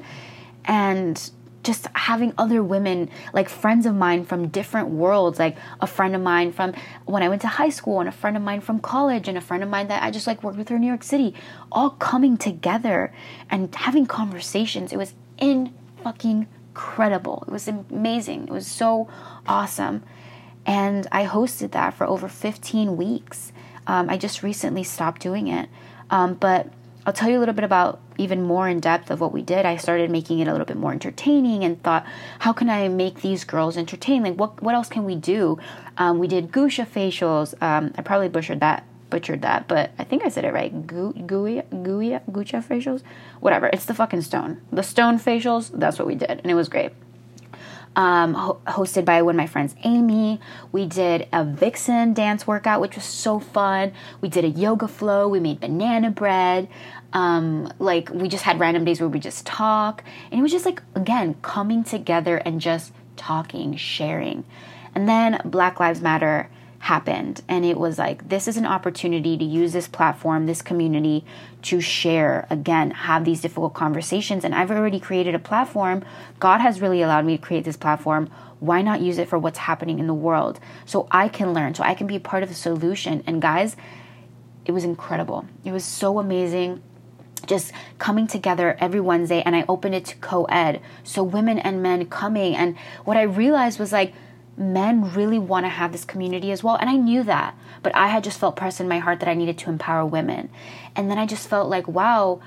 and 0.64 1.30
just 1.62 1.86
having 1.94 2.32
other 2.38 2.62
women 2.62 3.10
like 3.32 3.48
friends 3.48 3.84
of 3.86 3.94
mine 3.94 4.24
from 4.24 4.48
different 4.48 4.88
worlds 4.88 5.38
like 5.38 5.56
a 5.80 5.86
friend 5.86 6.14
of 6.14 6.22
mine 6.22 6.52
from 6.52 6.72
when 7.04 7.22
i 7.22 7.28
went 7.28 7.42
to 7.42 7.48
high 7.48 7.68
school 7.68 8.00
and 8.00 8.08
a 8.08 8.12
friend 8.12 8.36
of 8.36 8.42
mine 8.42 8.60
from 8.60 8.78
college 8.78 9.28
and 9.28 9.36
a 9.36 9.40
friend 9.40 9.62
of 9.62 9.68
mine 9.68 9.88
that 9.88 10.02
i 10.02 10.10
just 10.10 10.26
like 10.26 10.42
worked 10.42 10.56
with 10.56 10.68
her 10.68 10.76
in 10.76 10.80
new 10.80 10.88
york 10.88 11.02
city 11.02 11.34
all 11.72 11.90
coming 11.90 12.36
together 12.36 13.12
and 13.48 13.74
having 13.74 14.06
conversations. 14.06 14.92
It 14.92 14.96
was 14.96 15.14
in 15.38 15.74
fucking 16.02 16.46
incredible 16.70 17.44
it 17.46 17.52
was 17.52 17.68
amazing. 17.68 18.44
It 18.44 18.50
was 18.50 18.66
so 18.66 19.08
awesome. 19.46 20.02
And 20.64 21.06
i 21.10 21.26
hosted 21.26 21.72
that 21.72 21.94
for 21.94 22.06
over 22.06 22.28
15 22.28 22.96
weeks. 22.96 23.52
Um, 23.86 24.08
I 24.08 24.16
just 24.16 24.42
recently 24.42 24.84
stopped 24.84 25.20
doing 25.20 25.48
it. 25.48 25.68
Um, 26.10 26.34
but 26.34 26.72
I'll 27.06 27.12
tell 27.12 27.30
you 27.30 27.38
a 27.38 27.40
little 27.40 27.54
bit 27.54 27.64
about 27.64 28.00
even 28.18 28.42
more 28.42 28.68
in 28.68 28.80
depth 28.80 29.10
of 29.10 29.20
what 29.20 29.32
we 29.32 29.42
did. 29.42 29.64
I 29.64 29.76
started 29.76 30.10
making 30.10 30.40
it 30.40 30.48
a 30.48 30.52
little 30.52 30.66
bit 30.66 30.76
more 30.76 30.92
entertaining 30.92 31.64
and 31.64 31.82
thought, 31.82 32.06
how 32.40 32.52
can 32.52 32.68
I 32.68 32.88
make 32.88 33.22
these 33.22 33.44
girls 33.44 33.76
entertain? 33.76 34.22
Like, 34.22 34.34
what 34.34 34.62
what 34.62 34.74
else 34.74 34.88
can 34.88 35.04
we 35.04 35.16
do? 35.16 35.58
Um, 35.96 36.18
we 36.18 36.28
did 36.28 36.52
Gusha 36.52 36.86
facials. 36.86 37.60
Um, 37.62 37.92
I 37.96 38.02
probably 38.02 38.28
butchered 38.28 38.60
that 38.60 38.84
butchered 39.10 39.42
that, 39.42 39.66
but 39.66 39.90
I 39.98 40.04
think 40.04 40.24
I 40.24 40.28
said 40.28 40.44
it 40.44 40.52
right. 40.52 40.86
Gooey, 40.86 41.22
gooey, 41.26 41.62
Gucha 41.72 42.64
facials, 42.64 43.02
whatever. 43.40 43.68
It's 43.72 43.84
the 43.84 43.94
fucking 43.94 44.22
stone. 44.22 44.60
The 44.70 44.84
stone 44.84 45.18
facials. 45.18 45.70
That's 45.74 45.98
what 45.98 46.06
we 46.06 46.14
did, 46.14 46.30
and 46.30 46.46
it 46.46 46.54
was 46.54 46.68
great 46.68 46.92
um, 47.96 48.34
ho- 48.34 48.60
hosted 48.66 49.04
by 49.04 49.22
one 49.22 49.34
of 49.34 49.36
my 49.36 49.46
friends, 49.46 49.74
Amy. 49.84 50.40
We 50.72 50.86
did 50.86 51.28
a 51.32 51.44
vixen 51.44 52.14
dance 52.14 52.46
workout, 52.46 52.80
which 52.80 52.94
was 52.94 53.04
so 53.04 53.40
fun. 53.40 53.92
We 54.20 54.28
did 54.28 54.44
a 54.44 54.48
yoga 54.48 54.88
flow. 54.88 55.28
We 55.28 55.40
made 55.40 55.60
banana 55.60 56.10
bread. 56.10 56.68
Um, 57.12 57.72
like 57.78 58.08
we 58.10 58.28
just 58.28 58.44
had 58.44 58.60
random 58.60 58.84
days 58.84 59.00
where 59.00 59.08
we 59.08 59.18
just 59.18 59.44
talk, 59.44 60.04
and 60.30 60.38
it 60.38 60.42
was 60.42 60.52
just 60.52 60.64
like 60.64 60.80
again 60.94 61.34
coming 61.42 61.82
together 61.82 62.36
and 62.36 62.60
just 62.60 62.92
talking, 63.16 63.76
sharing. 63.76 64.44
And 64.94 65.08
then 65.08 65.40
Black 65.44 65.80
Lives 65.80 66.00
Matter 66.00 66.48
happened. 66.80 67.42
And 67.46 67.64
it 67.64 67.78
was 67.78 67.98
like 67.98 68.28
this 68.30 68.48
is 68.48 68.56
an 68.56 68.66
opportunity 68.66 69.36
to 69.36 69.44
use 69.44 69.72
this 69.72 69.86
platform 69.86 70.46
this 70.46 70.62
community 70.62 71.24
to 71.62 71.80
share 71.80 72.46
again 72.48 72.90
have 72.90 73.24
these 73.24 73.42
difficult 73.42 73.74
conversations. 73.74 74.44
And 74.44 74.54
i've 74.54 74.70
already 74.70 74.98
created 74.98 75.34
a 75.34 75.38
platform. 75.38 76.02
God 76.38 76.60
has 76.60 76.80
really 76.80 77.02
allowed 77.02 77.26
me 77.26 77.36
to 77.36 77.42
create 77.42 77.64
this 77.64 77.76
platform. 77.76 78.30
Why 78.60 78.80
not 78.82 79.00
use 79.00 79.18
it 79.18 79.28
for 79.28 79.38
what's 79.38 79.58
happening 79.58 79.98
in 79.98 80.06
the 80.06 80.14
world? 80.14 80.58
So 80.86 81.06
i 81.10 81.28
can 81.28 81.52
learn. 81.52 81.74
So 81.74 81.84
i 81.84 81.94
can 81.94 82.06
be 82.06 82.18
part 82.18 82.42
of 82.42 82.48
the 82.48 82.54
solution. 82.54 83.22
And 83.26 83.42
guys 83.42 83.76
it 84.64 84.72
was 84.72 84.84
incredible. 84.84 85.46
It 85.64 85.72
was 85.72 85.84
so 85.84 86.18
amazing. 86.18 86.82
Just 87.46 87.72
coming 87.98 88.26
together 88.26 88.76
every 88.78 89.00
Wednesday 89.00 89.42
and 89.42 89.56
I 89.56 89.64
opened 89.68 89.94
it 89.94 90.04
to 90.06 90.16
co 90.16 90.44
ed. 90.44 90.80
So 91.04 91.22
women 91.22 91.58
and 91.58 91.82
men 91.82 92.06
coming. 92.06 92.56
And 92.56 92.78
what 93.04 93.16
I 93.16 93.22
realized 93.22 93.78
was 93.78 93.92
like, 93.92 94.14
men 94.60 95.12
really 95.14 95.38
want 95.38 95.64
to 95.64 95.70
have 95.70 95.90
this 95.90 96.04
community 96.04 96.52
as 96.52 96.62
well. 96.62 96.76
And 96.76 96.90
I 96.90 96.96
knew 96.96 97.22
that, 97.22 97.56
but 97.82 97.96
I 97.96 98.08
had 98.08 98.22
just 98.22 98.38
felt 98.38 98.56
pressed 98.56 98.80
in 98.80 98.88
my 98.88 98.98
heart 98.98 99.18
that 99.20 99.28
I 99.28 99.34
needed 99.34 99.56
to 99.58 99.70
empower 99.70 100.04
women. 100.04 100.50
And 100.94 101.10
then 101.10 101.18
I 101.18 101.24
just 101.24 101.48
felt 101.48 101.70
like, 101.70 101.88
wow, 101.88 102.40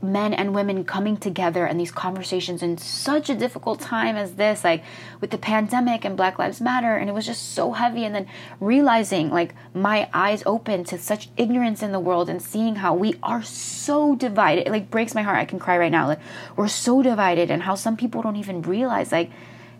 men 0.00 0.34
and 0.34 0.54
women 0.54 0.84
coming 0.84 1.16
together 1.16 1.64
and 1.66 1.78
these 1.78 1.90
conversations 1.92 2.62
in 2.62 2.76
such 2.76 3.28
a 3.30 3.34
difficult 3.34 3.80
time 3.80 4.16
as 4.16 4.34
this, 4.34 4.64
like 4.64 4.82
with 5.20 5.30
the 5.30 5.38
pandemic 5.38 6.04
and 6.04 6.16
Black 6.16 6.38
Lives 6.38 6.60
Matter, 6.62 6.96
and 6.96 7.10
it 7.10 7.12
was 7.12 7.26
just 7.26 7.52
so 7.52 7.72
heavy. 7.72 8.04
And 8.04 8.14
then 8.14 8.26
realizing, 8.58 9.30
like, 9.30 9.54
my 9.74 10.08
eyes 10.14 10.42
open 10.46 10.84
to 10.84 10.98
such 10.98 11.28
ignorance 11.36 11.82
in 11.82 11.92
the 11.92 12.00
world 12.00 12.30
and 12.30 12.40
seeing 12.40 12.76
how 12.76 12.94
we 12.94 13.16
are 13.22 13.42
so 13.42 14.14
divided, 14.14 14.66
it 14.66 14.70
like 14.70 14.90
breaks 14.90 15.14
my 15.14 15.22
heart. 15.22 15.38
I 15.38 15.44
can 15.44 15.58
cry 15.58 15.76
right 15.76 15.92
now. 15.92 16.08
Like, 16.08 16.20
we're 16.56 16.68
so 16.68 17.02
divided, 17.02 17.50
and 17.50 17.62
how 17.62 17.74
some 17.74 17.96
people 17.96 18.22
don't 18.22 18.36
even 18.36 18.62
realize, 18.62 19.12
like, 19.12 19.30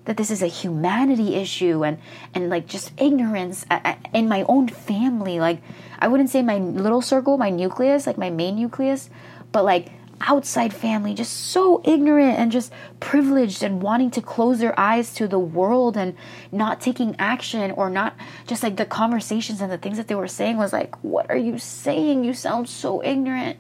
that 0.04 0.16
this 0.16 0.30
is 0.30 0.42
a 0.42 0.46
humanity 0.46 1.34
issue 1.34 1.84
and 1.84 1.98
and 2.34 2.50
like 2.50 2.66
just 2.66 2.92
ignorance 3.00 3.64
uh, 3.70 3.80
uh, 3.84 3.94
in 4.12 4.28
my 4.28 4.42
own 4.48 4.68
family. 4.68 5.40
Like 5.40 5.60
i 5.98 6.06
wouldn't 6.08 6.28
say 6.28 6.42
my 6.42 6.58
little 6.58 7.00
circle 7.00 7.38
my 7.38 7.50
nucleus 7.50 8.06
like 8.06 8.18
my 8.18 8.28
main 8.28 8.56
nucleus 8.56 9.08
but 9.52 9.64
like 9.64 9.90
outside 10.20 10.72
family 10.72 11.14
just 11.14 11.32
so 11.32 11.80
ignorant 11.84 12.38
and 12.38 12.52
just 12.52 12.72
privileged 13.00 13.62
and 13.62 13.82
wanting 13.82 14.10
to 14.10 14.22
close 14.22 14.58
their 14.58 14.78
eyes 14.78 15.12
to 15.12 15.26
the 15.26 15.38
world 15.38 15.96
and 15.96 16.14
not 16.52 16.80
taking 16.80 17.16
action 17.18 17.70
or 17.72 17.90
not 17.90 18.14
just 18.46 18.62
like 18.62 18.76
the 18.76 18.84
conversations 18.84 19.60
and 19.60 19.72
the 19.72 19.78
things 19.78 19.96
that 19.96 20.08
they 20.08 20.14
were 20.14 20.28
saying 20.28 20.56
was 20.56 20.72
like 20.72 20.94
what 21.02 21.28
are 21.30 21.36
you 21.36 21.58
saying? 21.58 22.24
You 22.24 22.34
sound 22.34 22.68
so 22.68 23.02
ignorant 23.02 23.58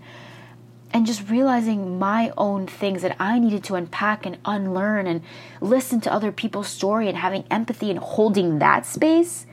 and 0.94 1.04
just 1.04 1.28
realizing 1.28 1.98
my 1.98 2.32
own 2.38 2.68
things 2.68 3.02
that 3.02 3.16
I 3.18 3.40
needed 3.40 3.64
to 3.64 3.74
unpack 3.74 4.24
and 4.24 4.38
unlearn 4.44 5.08
and 5.08 5.22
listen 5.60 6.00
to 6.02 6.12
other 6.12 6.30
people's 6.30 6.68
story 6.68 7.08
and 7.08 7.18
having 7.18 7.44
empathy 7.50 7.90
and 7.90 7.98
holding 7.98 8.60
that 8.60 8.86
space 8.86 9.46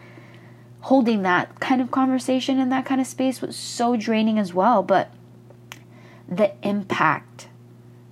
holding 0.82 1.22
that 1.22 1.60
kind 1.60 1.80
of 1.80 1.92
conversation 1.92 2.60
in 2.60 2.70
that 2.70 2.86
kind 2.86 3.00
of 3.00 3.06
space 3.06 3.42
was 3.42 3.56
so 3.56 3.96
draining 3.96 4.40
as 4.40 4.54
well 4.54 4.82
but 4.84 5.12
the 6.30 6.54
impact 6.66 7.48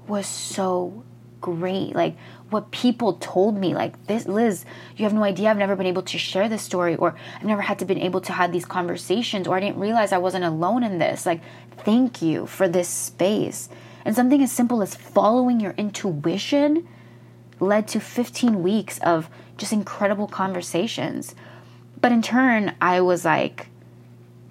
was 0.08 0.26
so 0.26 1.04
great. 1.42 1.96
Like 1.96 2.16
what 2.50 2.72
people 2.72 3.14
told 3.14 3.58
me, 3.58 3.74
like 3.74 4.08
this, 4.08 4.28
Liz, 4.28 4.66
you 4.98 5.04
have 5.04 5.14
no 5.14 5.24
idea. 5.24 5.50
I've 5.50 5.58
never 5.58 5.76
been 5.76 5.86
able 5.86 6.02
to 6.04 6.18
share 6.18 6.50
this 6.50 6.62
story, 6.62 6.96
or 6.96 7.16
I've 7.38 7.44
never 7.44 7.62
had 7.62 7.80
to 7.80 7.86
been 7.86 8.00
able 8.00 8.22
to 8.22 8.34
have 8.34 8.52
these 8.52 8.66
conversations, 8.66 9.48
or 9.48 9.56
I 9.56 9.60
didn't 9.60 9.80
realize 9.80 10.12
I 10.12 10.18
wasn't 10.18 10.46
alone 10.46 10.84
in 10.84 11.00
this. 11.00 11.26
Like, 11.26 11.42
thank 11.78 12.22
you 12.22 12.46
for 12.46 12.68
this 12.68 12.90
space. 12.90 13.70
And 14.06 14.16
something 14.16 14.42
as 14.42 14.52
simple 14.52 14.82
as 14.82 14.96
following 14.96 15.60
your 15.60 15.74
intuition 15.78 16.88
led 17.60 17.88
to 17.90 18.00
15 18.00 18.64
weeks 18.64 19.00
of 19.00 19.30
just 19.58 19.74
incredible 19.74 20.28
conversations. 20.28 21.36
But 22.02 22.12
in 22.12 22.22
turn, 22.22 22.76
I 22.82 23.02
was 23.02 23.26
like, 23.26 23.69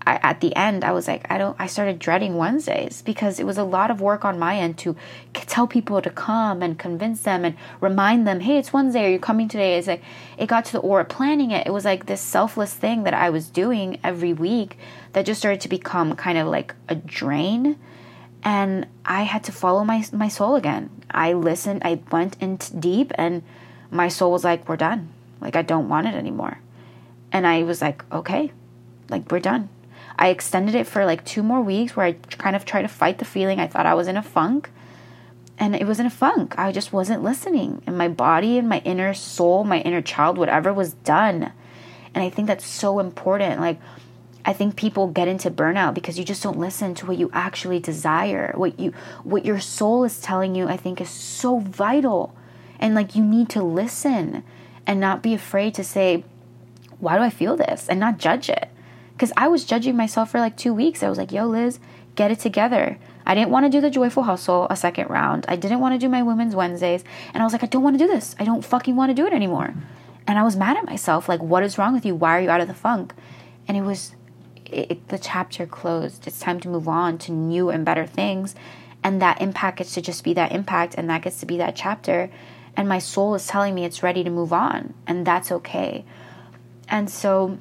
I, 0.08 0.18
at 0.22 0.40
the 0.40 0.56
end, 0.56 0.84
I 0.84 0.92
was 0.92 1.06
like, 1.06 1.30
I 1.30 1.36
don't, 1.36 1.54
I 1.58 1.66
started 1.66 1.98
dreading 1.98 2.36
Wednesdays 2.38 3.02
because 3.02 3.38
it 3.38 3.44
was 3.44 3.58
a 3.58 3.62
lot 3.62 3.90
of 3.90 4.00
work 4.00 4.24
on 4.24 4.38
my 4.38 4.56
end 4.56 4.78
to 4.78 4.96
tell 5.34 5.66
people 5.66 6.00
to 6.00 6.08
come 6.08 6.62
and 6.62 6.78
convince 6.78 7.20
them 7.20 7.44
and 7.44 7.54
remind 7.82 8.26
them, 8.26 8.40
hey, 8.40 8.56
it's 8.56 8.72
Wednesday. 8.72 9.04
Are 9.04 9.10
you 9.10 9.18
coming 9.18 9.48
today? 9.48 9.76
It's 9.76 9.86
like, 9.86 10.02
it 10.38 10.46
got 10.46 10.64
to 10.64 10.72
the, 10.72 10.78
or 10.78 11.04
planning 11.04 11.50
it. 11.50 11.66
It 11.66 11.74
was 11.74 11.84
like 11.84 12.06
this 12.06 12.22
selfless 12.22 12.72
thing 12.72 13.02
that 13.02 13.12
I 13.12 13.28
was 13.28 13.50
doing 13.50 14.00
every 14.02 14.32
week 14.32 14.78
that 15.12 15.26
just 15.26 15.40
started 15.40 15.60
to 15.60 15.68
become 15.68 16.16
kind 16.16 16.38
of 16.38 16.46
like 16.46 16.74
a 16.88 16.94
drain. 16.94 17.78
And 18.42 18.86
I 19.04 19.24
had 19.24 19.44
to 19.44 19.52
follow 19.52 19.84
my, 19.84 20.02
my 20.10 20.28
soul 20.28 20.56
again. 20.56 20.88
I 21.10 21.34
listened, 21.34 21.82
I 21.84 22.00
went 22.10 22.40
into 22.40 22.74
deep, 22.76 23.12
and 23.16 23.42
my 23.90 24.08
soul 24.08 24.32
was 24.32 24.42
like, 24.42 24.70
we're 24.70 24.76
done. 24.76 25.10
Like, 25.42 25.54
I 25.54 25.60
don't 25.60 25.90
want 25.90 26.06
it 26.06 26.14
anymore. 26.14 26.60
And 27.30 27.46
I 27.46 27.62
was 27.64 27.82
like, 27.82 28.10
okay, 28.10 28.52
like, 29.10 29.30
we're 29.30 29.40
done 29.40 29.68
I 30.18 30.28
extended 30.28 30.74
it 30.74 30.86
for 30.86 31.04
like 31.06 31.24
two 31.24 31.44
more 31.44 31.62
weeks 31.62 31.94
where 31.94 32.06
I 32.06 32.12
kind 32.12 32.56
of 32.56 32.64
tried 32.64 32.82
to 32.82 32.88
fight 32.88 33.18
the 33.18 33.24
feeling. 33.24 33.60
I 33.60 33.68
thought 33.68 33.86
I 33.86 33.94
was 33.94 34.08
in 34.08 34.16
a 34.16 34.22
funk. 34.22 34.70
And 35.60 35.74
it 35.74 35.86
was 35.86 36.00
in 36.00 36.06
a 36.06 36.10
funk. 36.10 36.58
I 36.58 36.72
just 36.72 36.92
wasn't 36.92 37.22
listening. 37.22 37.82
And 37.86 37.96
my 37.96 38.08
body 38.08 38.58
and 38.58 38.68
my 38.68 38.78
inner 38.80 39.14
soul, 39.14 39.64
my 39.64 39.80
inner 39.80 40.02
child, 40.02 40.38
whatever 40.38 40.72
was 40.72 40.94
done. 40.94 41.52
And 42.14 42.24
I 42.24 42.30
think 42.30 42.46
that's 42.46 42.66
so 42.66 42.98
important. 42.98 43.60
Like, 43.60 43.80
I 44.44 44.52
think 44.52 44.76
people 44.76 45.08
get 45.08 45.28
into 45.28 45.50
burnout 45.50 45.94
because 45.94 46.18
you 46.18 46.24
just 46.24 46.42
don't 46.42 46.58
listen 46.58 46.94
to 46.96 47.06
what 47.06 47.18
you 47.18 47.30
actually 47.32 47.80
desire. 47.80 48.52
What 48.56 48.78
you 48.78 48.92
what 49.24 49.44
your 49.44 49.60
soul 49.60 50.04
is 50.04 50.20
telling 50.20 50.54
you, 50.54 50.68
I 50.68 50.76
think 50.76 51.00
is 51.00 51.10
so 51.10 51.58
vital. 51.58 52.34
And 52.78 52.94
like 52.94 53.14
you 53.14 53.24
need 53.24 53.48
to 53.50 53.62
listen 53.62 54.44
and 54.86 55.00
not 55.00 55.22
be 55.22 55.34
afraid 55.34 55.74
to 55.74 55.84
say, 55.84 56.24
why 56.98 57.16
do 57.16 57.22
I 57.22 57.30
feel 57.30 57.56
this? 57.56 57.88
And 57.88 58.00
not 58.00 58.18
judge 58.18 58.48
it 58.48 58.70
because 59.18 59.32
I 59.36 59.48
was 59.48 59.64
judging 59.64 59.96
myself 59.96 60.30
for 60.30 60.38
like 60.38 60.56
two 60.56 60.72
weeks. 60.72 61.02
I 61.02 61.08
was 61.08 61.18
like, 61.18 61.32
yo, 61.32 61.44
Liz, 61.44 61.80
get 62.14 62.30
it 62.30 62.38
together. 62.38 62.98
I 63.26 63.34
didn't 63.34 63.50
want 63.50 63.66
to 63.66 63.68
do 63.68 63.80
the 63.80 63.90
joyful 63.90 64.22
hustle 64.22 64.68
a 64.70 64.76
second 64.76 65.10
round. 65.10 65.44
I 65.48 65.56
didn't 65.56 65.80
want 65.80 65.96
to 65.96 65.98
do 65.98 66.08
my 66.08 66.22
women's 66.22 66.54
Wednesdays. 66.54 67.02
And 67.34 67.42
I 67.42 67.44
was 67.44 67.52
like, 67.52 67.64
I 67.64 67.66
don't 67.66 67.82
want 67.82 67.98
to 67.98 68.04
do 68.04 68.06
this. 68.06 68.36
I 68.38 68.44
don't 68.44 68.64
fucking 68.64 68.94
want 68.94 69.10
to 69.10 69.14
do 69.14 69.26
it 69.26 69.32
anymore. 69.32 69.74
And 70.28 70.38
I 70.38 70.44
was 70.44 70.54
mad 70.54 70.76
at 70.76 70.86
myself. 70.86 71.28
Like, 71.28 71.42
what 71.42 71.64
is 71.64 71.78
wrong 71.78 71.94
with 71.94 72.06
you? 72.06 72.14
Why 72.14 72.38
are 72.38 72.40
you 72.40 72.48
out 72.48 72.60
of 72.60 72.68
the 72.68 72.74
funk? 72.74 73.12
And 73.66 73.76
it 73.76 73.80
was, 73.80 74.14
it, 74.64 74.92
it, 74.92 75.08
the 75.08 75.18
chapter 75.18 75.66
closed. 75.66 76.28
It's 76.28 76.38
time 76.38 76.60
to 76.60 76.68
move 76.68 76.86
on 76.86 77.18
to 77.18 77.32
new 77.32 77.70
and 77.70 77.84
better 77.84 78.06
things. 78.06 78.54
And 79.02 79.20
that 79.20 79.42
impact 79.42 79.78
gets 79.78 79.94
to 79.94 80.00
just 80.00 80.22
be 80.22 80.32
that 80.34 80.52
impact. 80.52 80.94
And 80.96 81.10
that 81.10 81.22
gets 81.22 81.40
to 81.40 81.46
be 81.46 81.56
that 81.56 81.74
chapter. 81.74 82.30
And 82.76 82.88
my 82.88 83.00
soul 83.00 83.34
is 83.34 83.48
telling 83.48 83.74
me 83.74 83.84
it's 83.84 84.04
ready 84.04 84.22
to 84.22 84.30
move 84.30 84.52
on. 84.52 84.94
And 85.08 85.26
that's 85.26 85.50
okay. 85.50 86.04
And 86.88 87.10
so, 87.10 87.58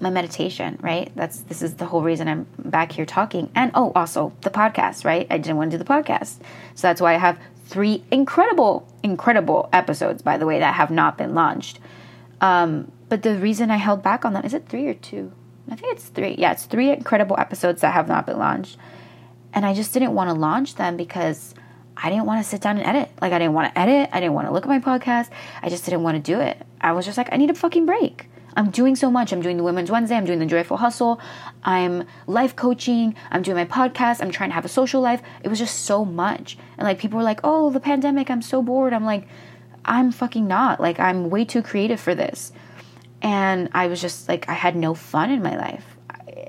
my 0.00 0.10
meditation, 0.10 0.78
right? 0.80 1.10
That's 1.14 1.40
this 1.42 1.62
is 1.62 1.74
the 1.74 1.86
whole 1.86 2.02
reason 2.02 2.28
I'm 2.28 2.46
back 2.58 2.92
here 2.92 3.06
talking. 3.06 3.50
And 3.54 3.70
oh, 3.74 3.92
also 3.94 4.32
the 4.42 4.50
podcast, 4.50 5.04
right? 5.04 5.26
I 5.30 5.38
didn't 5.38 5.56
want 5.56 5.70
to 5.70 5.78
do 5.78 5.84
the 5.84 5.88
podcast. 5.88 6.38
So 6.74 6.88
that's 6.88 7.00
why 7.00 7.14
I 7.14 7.18
have 7.18 7.38
three 7.66 8.04
incredible, 8.10 8.86
incredible 9.02 9.68
episodes, 9.72 10.22
by 10.22 10.38
the 10.38 10.46
way, 10.46 10.58
that 10.58 10.74
have 10.74 10.90
not 10.90 11.18
been 11.18 11.34
launched. 11.34 11.80
Um, 12.40 12.90
but 13.08 13.22
the 13.22 13.36
reason 13.36 13.70
I 13.70 13.76
held 13.76 14.02
back 14.02 14.24
on 14.24 14.32
them 14.32 14.44
is 14.44 14.54
it 14.54 14.68
three 14.68 14.86
or 14.86 14.94
two? 14.94 15.32
I 15.70 15.76
think 15.76 15.96
it's 15.96 16.06
three. 16.06 16.34
Yeah, 16.38 16.52
it's 16.52 16.66
three 16.66 16.90
incredible 16.90 17.36
episodes 17.38 17.80
that 17.80 17.92
have 17.94 18.08
not 18.08 18.26
been 18.26 18.38
launched. 18.38 18.76
And 19.52 19.64
I 19.64 19.72
just 19.72 19.92
didn't 19.92 20.12
want 20.12 20.28
to 20.30 20.34
launch 20.34 20.74
them 20.74 20.96
because 20.96 21.54
I 21.96 22.10
didn't 22.10 22.26
want 22.26 22.42
to 22.42 22.48
sit 22.48 22.60
down 22.60 22.76
and 22.76 22.86
edit. 22.86 23.08
Like, 23.20 23.32
I 23.32 23.38
didn't 23.38 23.54
want 23.54 23.72
to 23.72 23.78
edit. 23.78 24.10
I 24.12 24.20
didn't 24.20 24.34
want 24.34 24.48
to 24.48 24.52
look 24.52 24.64
at 24.64 24.68
my 24.68 24.80
podcast. 24.80 25.30
I 25.62 25.68
just 25.68 25.84
didn't 25.84 26.02
want 26.02 26.22
to 26.22 26.32
do 26.32 26.40
it. 26.40 26.60
I 26.80 26.92
was 26.92 27.06
just 27.06 27.16
like, 27.16 27.28
I 27.32 27.36
need 27.36 27.50
a 27.50 27.54
fucking 27.54 27.86
break. 27.86 28.28
I'm 28.56 28.70
doing 28.70 28.96
so 28.96 29.10
much. 29.10 29.32
I'm 29.32 29.42
doing 29.42 29.56
the 29.56 29.62
Women's 29.62 29.90
Wednesday. 29.90 30.16
I'm 30.16 30.24
doing 30.24 30.38
the 30.38 30.46
Joyful 30.46 30.76
Hustle. 30.76 31.20
I'm 31.64 32.06
life 32.26 32.54
coaching. 32.54 33.14
I'm 33.30 33.42
doing 33.42 33.56
my 33.56 33.64
podcast. 33.64 34.20
I'm 34.20 34.30
trying 34.30 34.50
to 34.50 34.54
have 34.54 34.64
a 34.64 34.68
social 34.68 35.00
life. 35.00 35.22
It 35.42 35.48
was 35.48 35.58
just 35.58 35.80
so 35.84 36.04
much. 36.04 36.56
And 36.78 36.86
like 36.86 36.98
people 36.98 37.18
were 37.18 37.24
like, 37.24 37.40
oh, 37.42 37.70
the 37.70 37.80
pandemic, 37.80 38.30
I'm 38.30 38.42
so 38.42 38.62
bored. 38.62 38.92
I'm 38.92 39.04
like, 39.04 39.26
I'm 39.84 40.12
fucking 40.12 40.46
not. 40.46 40.80
Like, 40.80 40.98
I'm 40.98 41.30
way 41.30 41.44
too 41.44 41.62
creative 41.62 42.00
for 42.00 42.14
this. 42.14 42.52
And 43.20 43.70
I 43.72 43.86
was 43.86 44.00
just 44.00 44.28
like, 44.28 44.48
I 44.48 44.52
had 44.52 44.76
no 44.76 44.94
fun 44.94 45.30
in 45.30 45.42
my 45.42 45.56
life. 45.56 45.84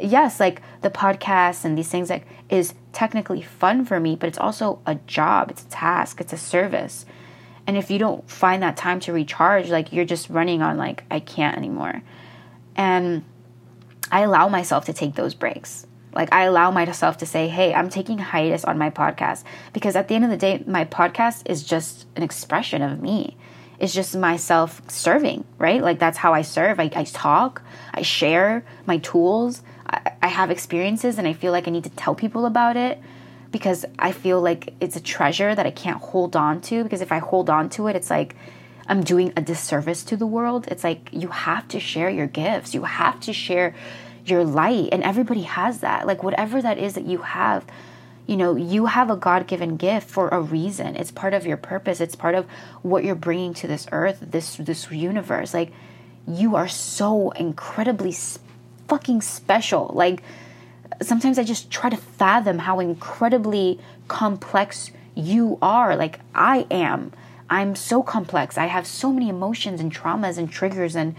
Yes, 0.01 0.39
like 0.39 0.61
the 0.81 0.89
podcast 0.89 1.63
and 1.63 1.77
these 1.77 1.89
things 1.89 2.09
like 2.09 2.25
is 2.49 2.73
technically 2.91 3.41
fun 3.41 3.85
for 3.85 3.99
me, 3.99 4.15
but 4.15 4.27
it's 4.27 4.37
also 4.37 4.79
a 4.85 4.95
job, 4.95 5.51
it's 5.51 5.63
a 5.63 5.67
task, 5.67 6.19
it's 6.19 6.33
a 6.33 6.37
service. 6.37 7.05
And 7.67 7.77
if 7.77 7.89
you 7.89 7.97
don't 7.97 8.29
find 8.29 8.61
that 8.63 8.77
time 8.77 8.99
to 9.01 9.13
recharge, 9.13 9.69
like 9.69 9.91
you're 9.91 10.05
just 10.05 10.29
running 10.29 10.61
on 10.61 10.77
like 10.77 11.03
I 11.09 11.19
can't 11.19 11.57
anymore. 11.57 12.01
And 12.75 13.23
I 14.11 14.21
allow 14.21 14.47
myself 14.49 14.85
to 14.85 14.93
take 14.93 15.15
those 15.15 15.33
breaks. 15.33 15.87
Like 16.13 16.33
I 16.33 16.43
allow 16.43 16.71
myself 16.71 17.17
to 17.17 17.25
say, 17.25 17.47
"Hey, 17.47 17.73
I'm 17.73 17.89
taking 17.89 18.19
hiatus 18.19 18.63
on 18.63 18.77
my 18.77 18.89
podcast 18.89 19.43
because 19.73 19.95
at 19.95 20.07
the 20.07 20.15
end 20.15 20.23
of 20.23 20.29
the 20.29 20.37
day, 20.37 20.63
my 20.65 20.85
podcast 20.85 21.43
is 21.45 21.63
just 21.63 22.05
an 22.15 22.23
expression 22.23 22.81
of 22.81 23.01
me. 23.01 23.35
It's 23.79 23.93
just 23.93 24.15
myself 24.15 24.81
serving, 24.89 25.43
right? 25.57 25.81
Like 25.81 25.99
that's 25.99 26.19
how 26.19 26.33
I 26.33 26.43
serve. 26.43 26.79
I, 26.79 26.89
I 26.95 27.03
talk, 27.03 27.61
I 27.93 28.03
share 28.03 28.63
my 28.85 28.99
tools, 28.99 29.63
I, 29.87 30.13
I 30.21 30.27
have 30.27 30.51
experiences, 30.51 31.17
and 31.17 31.27
I 31.27 31.33
feel 31.33 31.51
like 31.51 31.67
I 31.67 31.71
need 31.71 31.83
to 31.83 31.89
tell 31.89 32.15
people 32.15 32.45
about 32.45 32.77
it 32.77 33.01
because 33.51 33.85
I 33.97 34.11
feel 34.11 34.41
like 34.41 34.73
it's 34.79 34.95
a 34.95 35.01
treasure 35.01 35.55
that 35.55 35.65
I 35.65 35.71
can't 35.71 36.01
hold 36.01 36.35
on 36.35 36.61
to 36.61 36.83
because 36.83 37.01
if 37.01 37.11
I 37.11 37.19
hold 37.19 37.49
on 37.49 37.69
to 37.71 37.87
it, 37.87 37.95
it's 37.95 38.09
like 38.09 38.35
I'm 38.87 39.03
doing 39.03 39.33
a 39.35 39.41
disservice 39.41 40.03
to 40.05 40.17
the 40.17 40.27
world. 40.27 40.67
It's 40.69 40.83
like 40.83 41.09
you 41.11 41.29
have 41.29 41.67
to 41.69 41.79
share 41.79 42.09
your 42.09 42.27
gifts. 42.27 42.73
You 42.73 42.83
have 42.83 43.19
to 43.21 43.33
share 43.33 43.75
your 44.25 44.43
light 44.43 44.89
and 44.91 45.03
everybody 45.03 45.43
has 45.43 45.79
that. 45.79 46.05
Like 46.05 46.23
whatever 46.23 46.61
that 46.61 46.77
is 46.77 46.93
that 46.95 47.05
you 47.05 47.19
have, 47.19 47.65
you 48.27 48.37
know, 48.37 48.55
you 48.55 48.87
have 48.87 49.09
a 49.09 49.15
God-given 49.15 49.77
gift 49.77 50.09
for 50.09 50.29
a 50.29 50.41
reason. 50.41 50.95
It's 50.95 51.11
part 51.11 51.33
of 51.33 51.45
your 51.45 51.57
purpose. 51.57 52.01
It's 52.01 52.15
part 52.15 52.35
of 52.35 52.45
what 52.81 53.03
you're 53.03 53.15
bringing 53.15 53.53
to 53.55 53.67
this 53.67 53.87
earth, 53.91 54.19
this 54.21 54.57
this 54.57 54.91
universe. 54.91 55.53
Like 55.53 55.71
you 56.27 56.55
are 56.55 56.67
so 56.67 57.31
incredibly 57.31 58.15
fucking 58.87 59.21
special. 59.21 59.91
Like 59.93 60.21
sometimes 61.01 61.37
I 61.39 61.43
just 61.43 61.71
try 61.71 61.89
to 61.89 61.97
fathom 61.97 62.59
how 62.59 62.79
incredibly 62.79 63.79
complex 64.07 64.91
you 65.15 65.57
are. 65.61 65.95
Like 65.95 66.19
I 66.33 66.67
am. 66.71 67.11
I'm 67.49 67.75
so 67.75 68.01
complex. 68.01 68.57
I 68.57 68.65
have 68.65 68.87
so 68.87 69.11
many 69.11 69.29
emotions 69.29 69.79
and 69.79 69.93
traumas 69.93 70.37
and 70.37 70.51
triggers 70.51 70.95
and 70.95 71.15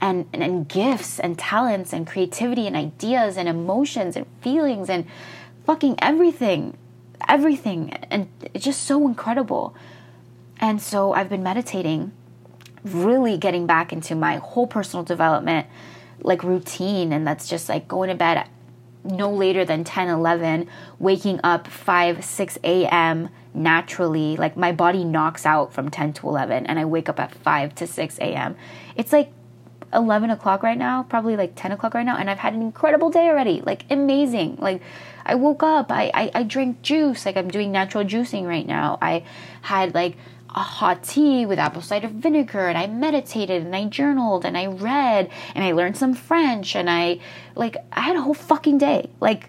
and, 0.00 0.26
and, 0.32 0.42
and 0.42 0.68
gifts 0.68 1.20
and 1.20 1.38
talents 1.38 1.92
and 1.92 2.06
creativity 2.06 2.66
and 2.66 2.74
ideas 2.74 3.36
and 3.36 3.48
emotions 3.48 4.16
and 4.16 4.26
feelings 4.40 4.90
and 4.90 5.06
fucking 5.64 5.94
everything. 6.02 6.76
Everything. 7.28 7.92
And 8.10 8.28
it's 8.52 8.64
just 8.64 8.82
so 8.82 9.06
incredible. 9.06 9.76
And 10.58 10.82
so 10.82 11.12
I've 11.12 11.28
been 11.28 11.44
meditating, 11.44 12.10
really 12.84 13.36
getting 13.36 13.64
back 13.64 13.92
into 13.92 14.16
my 14.16 14.36
whole 14.36 14.66
personal 14.66 15.04
development 15.04 15.68
like 16.24 16.42
routine 16.42 17.12
and 17.12 17.26
that's 17.26 17.48
just 17.48 17.68
like 17.68 17.86
going 17.88 18.08
to 18.08 18.14
bed 18.14 18.48
no 19.04 19.30
later 19.30 19.64
than 19.64 19.84
10 19.84 20.08
11 20.08 20.68
waking 20.98 21.40
up 21.42 21.66
5 21.66 22.24
6 22.24 22.58
a.m 22.64 23.28
naturally 23.54 24.36
like 24.36 24.56
my 24.56 24.72
body 24.72 25.04
knocks 25.04 25.44
out 25.44 25.72
from 25.72 25.90
10 25.90 26.12
to 26.14 26.28
11 26.28 26.66
and 26.66 26.78
i 26.78 26.84
wake 26.84 27.08
up 27.08 27.20
at 27.20 27.34
5 27.34 27.74
to 27.74 27.86
6 27.86 28.18
a.m 28.20 28.56
it's 28.96 29.12
like 29.12 29.32
11 29.92 30.30
o'clock 30.30 30.62
right 30.62 30.78
now, 30.78 31.02
probably 31.02 31.36
like 31.36 31.52
10 31.54 31.72
o'clock 31.72 31.94
right 31.94 32.04
now, 32.04 32.16
and 32.16 32.30
I've 32.30 32.38
had 32.38 32.54
an 32.54 32.62
incredible 32.62 33.10
day 33.10 33.28
already. 33.28 33.60
Like, 33.60 33.84
amazing. 33.90 34.56
Like, 34.58 34.82
I 35.24 35.34
woke 35.34 35.62
up, 35.62 35.92
I, 35.92 36.10
I, 36.14 36.30
I 36.34 36.42
drank 36.42 36.82
juice, 36.82 37.26
like, 37.26 37.36
I'm 37.36 37.48
doing 37.48 37.70
natural 37.70 38.04
juicing 38.04 38.46
right 38.46 38.66
now. 38.66 38.98
I 39.00 39.24
had 39.62 39.94
like 39.94 40.16
a 40.54 40.60
hot 40.60 41.02
tea 41.02 41.46
with 41.46 41.58
apple 41.58 41.82
cider 41.82 42.08
vinegar, 42.08 42.68
and 42.68 42.76
I 42.76 42.86
meditated, 42.86 43.64
and 43.64 43.74
I 43.74 43.86
journaled, 43.86 44.44
and 44.44 44.56
I 44.56 44.66
read, 44.66 45.30
and 45.54 45.64
I 45.64 45.72
learned 45.72 45.96
some 45.96 46.14
French, 46.14 46.76
and 46.76 46.90
I, 46.90 47.18
like, 47.54 47.76
I 47.92 48.00
had 48.00 48.16
a 48.16 48.20
whole 48.20 48.34
fucking 48.34 48.78
day. 48.78 49.10
Like, 49.20 49.48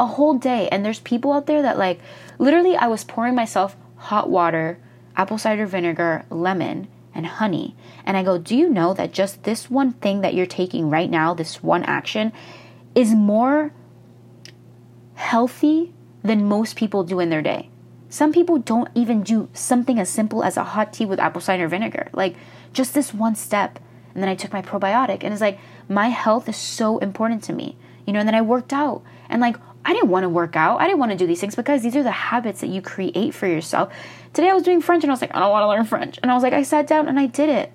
a 0.00 0.06
whole 0.06 0.34
day. 0.34 0.68
And 0.72 0.84
there's 0.84 0.98
people 1.00 1.32
out 1.32 1.46
there 1.46 1.62
that, 1.62 1.78
like, 1.78 2.00
literally, 2.38 2.74
I 2.74 2.88
was 2.88 3.04
pouring 3.04 3.34
myself 3.34 3.76
hot 3.96 4.30
water, 4.30 4.78
apple 5.14 5.38
cider 5.38 5.66
vinegar, 5.66 6.24
lemon, 6.30 6.88
and 7.14 7.26
honey. 7.26 7.76
And 8.06 8.16
I 8.16 8.22
go, 8.22 8.38
Do 8.38 8.56
you 8.56 8.70
know 8.70 8.94
that 8.94 9.12
just 9.12 9.42
this 9.42 9.70
one 9.70 9.92
thing 9.92 10.22
that 10.22 10.34
you're 10.34 10.46
taking 10.46 10.88
right 10.88 11.10
now, 11.10 11.34
this 11.34 11.62
one 11.62 11.84
action, 11.84 12.32
is 12.94 13.14
more 13.14 13.72
healthy 15.14 15.92
than 16.22 16.48
most 16.48 16.76
people 16.76 17.04
do 17.04 17.20
in 17.20 17.28
their 17.28 17.42
day? 17.42 17.68
Some 18.10 18.32
people 18.32 18.58
don't 18.58 18.88
even 18.94 19.22
do 19.22 19.48
something 19.54 20.00
as 20.00 20.10
simple 20.10 20.42
as 20.42 20.56
a 20.56 20.64
hot 20.64 20.92
tea 20.92 21.06
with 21.06 21.20
apple 21.20 21.40
cider 21.40 21.68
vinegar. 21.68 22.08
Like 22.12 22.34
just 22.72 22.92
this 22.92 23.14
one 23.14 23.36
step. 23.36 23.78
And 24.12 24.22
then 24.22 24.28
I 24.28 24.34
took 24.34 24.52
my 24.52 24.60
probiotic 24.60 25.22
and 25.22 25.32
it's 25.32 25.40
like 25.40 25.60
my 25.88 26.08
health 26.08 26.48
is 26.48 26.56
so 26.56 26.98
important 26.98 27.44
to 27.44 27.52
me. 27.52 27.76
You 28.04 28.12
know, 28.12 28.18
and 28.18 28.28
then 28.28 28.34
I 28.34 28.42
worked 28.42 28.72
out 28.72 29.02
and 29.28 29.40
like 29.40 29.56
I 29.84 29.92
didn't 29.92 30.10
want 30.10 30.24
to 30.24 30.28
work 30.28 30.56
out. 30.56 30.80
I 30.80 30.86
didn't 30.86 30.98
want 30.98 31.12
to 31.12 31.16
do 31.16 31.26
these 31.26 31.40
things 31.40 31.54
because 31.54 31.82
these 31.82 31.94
are 31.94 32.02
the 32.02 32.10
habits 32.10 32.60
that 32.60 32.66
you 32.66 32.82
create 32.82 33.32
for 33.32 33.46
yourself. 33.46 33.92
Today 34.32 34.50
I 34.50 34.54
was 34.54 34.64
doing 34.64 34.80
French 34.80 35.04
and 35.04 35.10
I 35.10 35.14
was 35.14 35.20
like, 35.20 35.34
I 35.34 35.38
don't 35.38 35.50
want 35.50 35.62
to 35.62 35.68
learn 35.68 35.84
French. 35.84 36.18
And 36.20 36.32
I 36.32 36.34
was 36.34 36.42
like, 36.42 36.52
I 36.52 36.64
sat 36.64 36.88
down 36.88 37.06
and 37.06 37.18
I 37.18 37.26
did 37.26 37.48
it. 37.48 37.72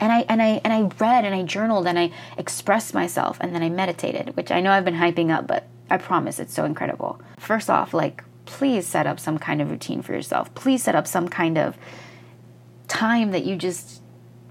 And 0.00 0.12
I 0.12 0.20
and 0.30 0.40
I 0.40 0.62
and 0.64 0.72
I 0.72 0.82
read 0.98 1.26
and 1.26 1.34
I 1.34 1.42
journaled 1.42 1.86
and 1.86 1.98
I 1.98 2.10
expressed 2.38 2.94
myself 2.94 3.36
and 3.42 3.54
then 3.54 3.62
I 3.62 3.68
meditated, 3.68 4.34
which 4.34 4.50
I 4.50 4.60
know 4.60 4.70
I've 4.70 4.84
been 4.86 4.94
hyping 4.94 5.30
up, 5.30 5.46
but 5.46 5.68
I 5.90 5.98
promise 5.98 6.38
it's 6.38 6.54
so 6.54 6.64
incredible. 6.64 7.20
First 7.38 7.68
off, 7.68 7.92
like 7.92 8.24
please 8.46 8.86
set 8.86 9.06
up 9.06 9.20
some 9.20 9.38
kind 9.38 9.60
of 9.60 9.70
routine 9.70 10.02
for 10.02 10.12
yourself. 10.12 10.54
Please 10.54 10.82
set 10.82 10.94
up 10.94 11.06
some 11.06 11.28
kind 11.28 11.58
of 11.58 11.76
time 12.88 13.32
that 13.32 13.44
you 13.44 13.56
just 13.56 14.02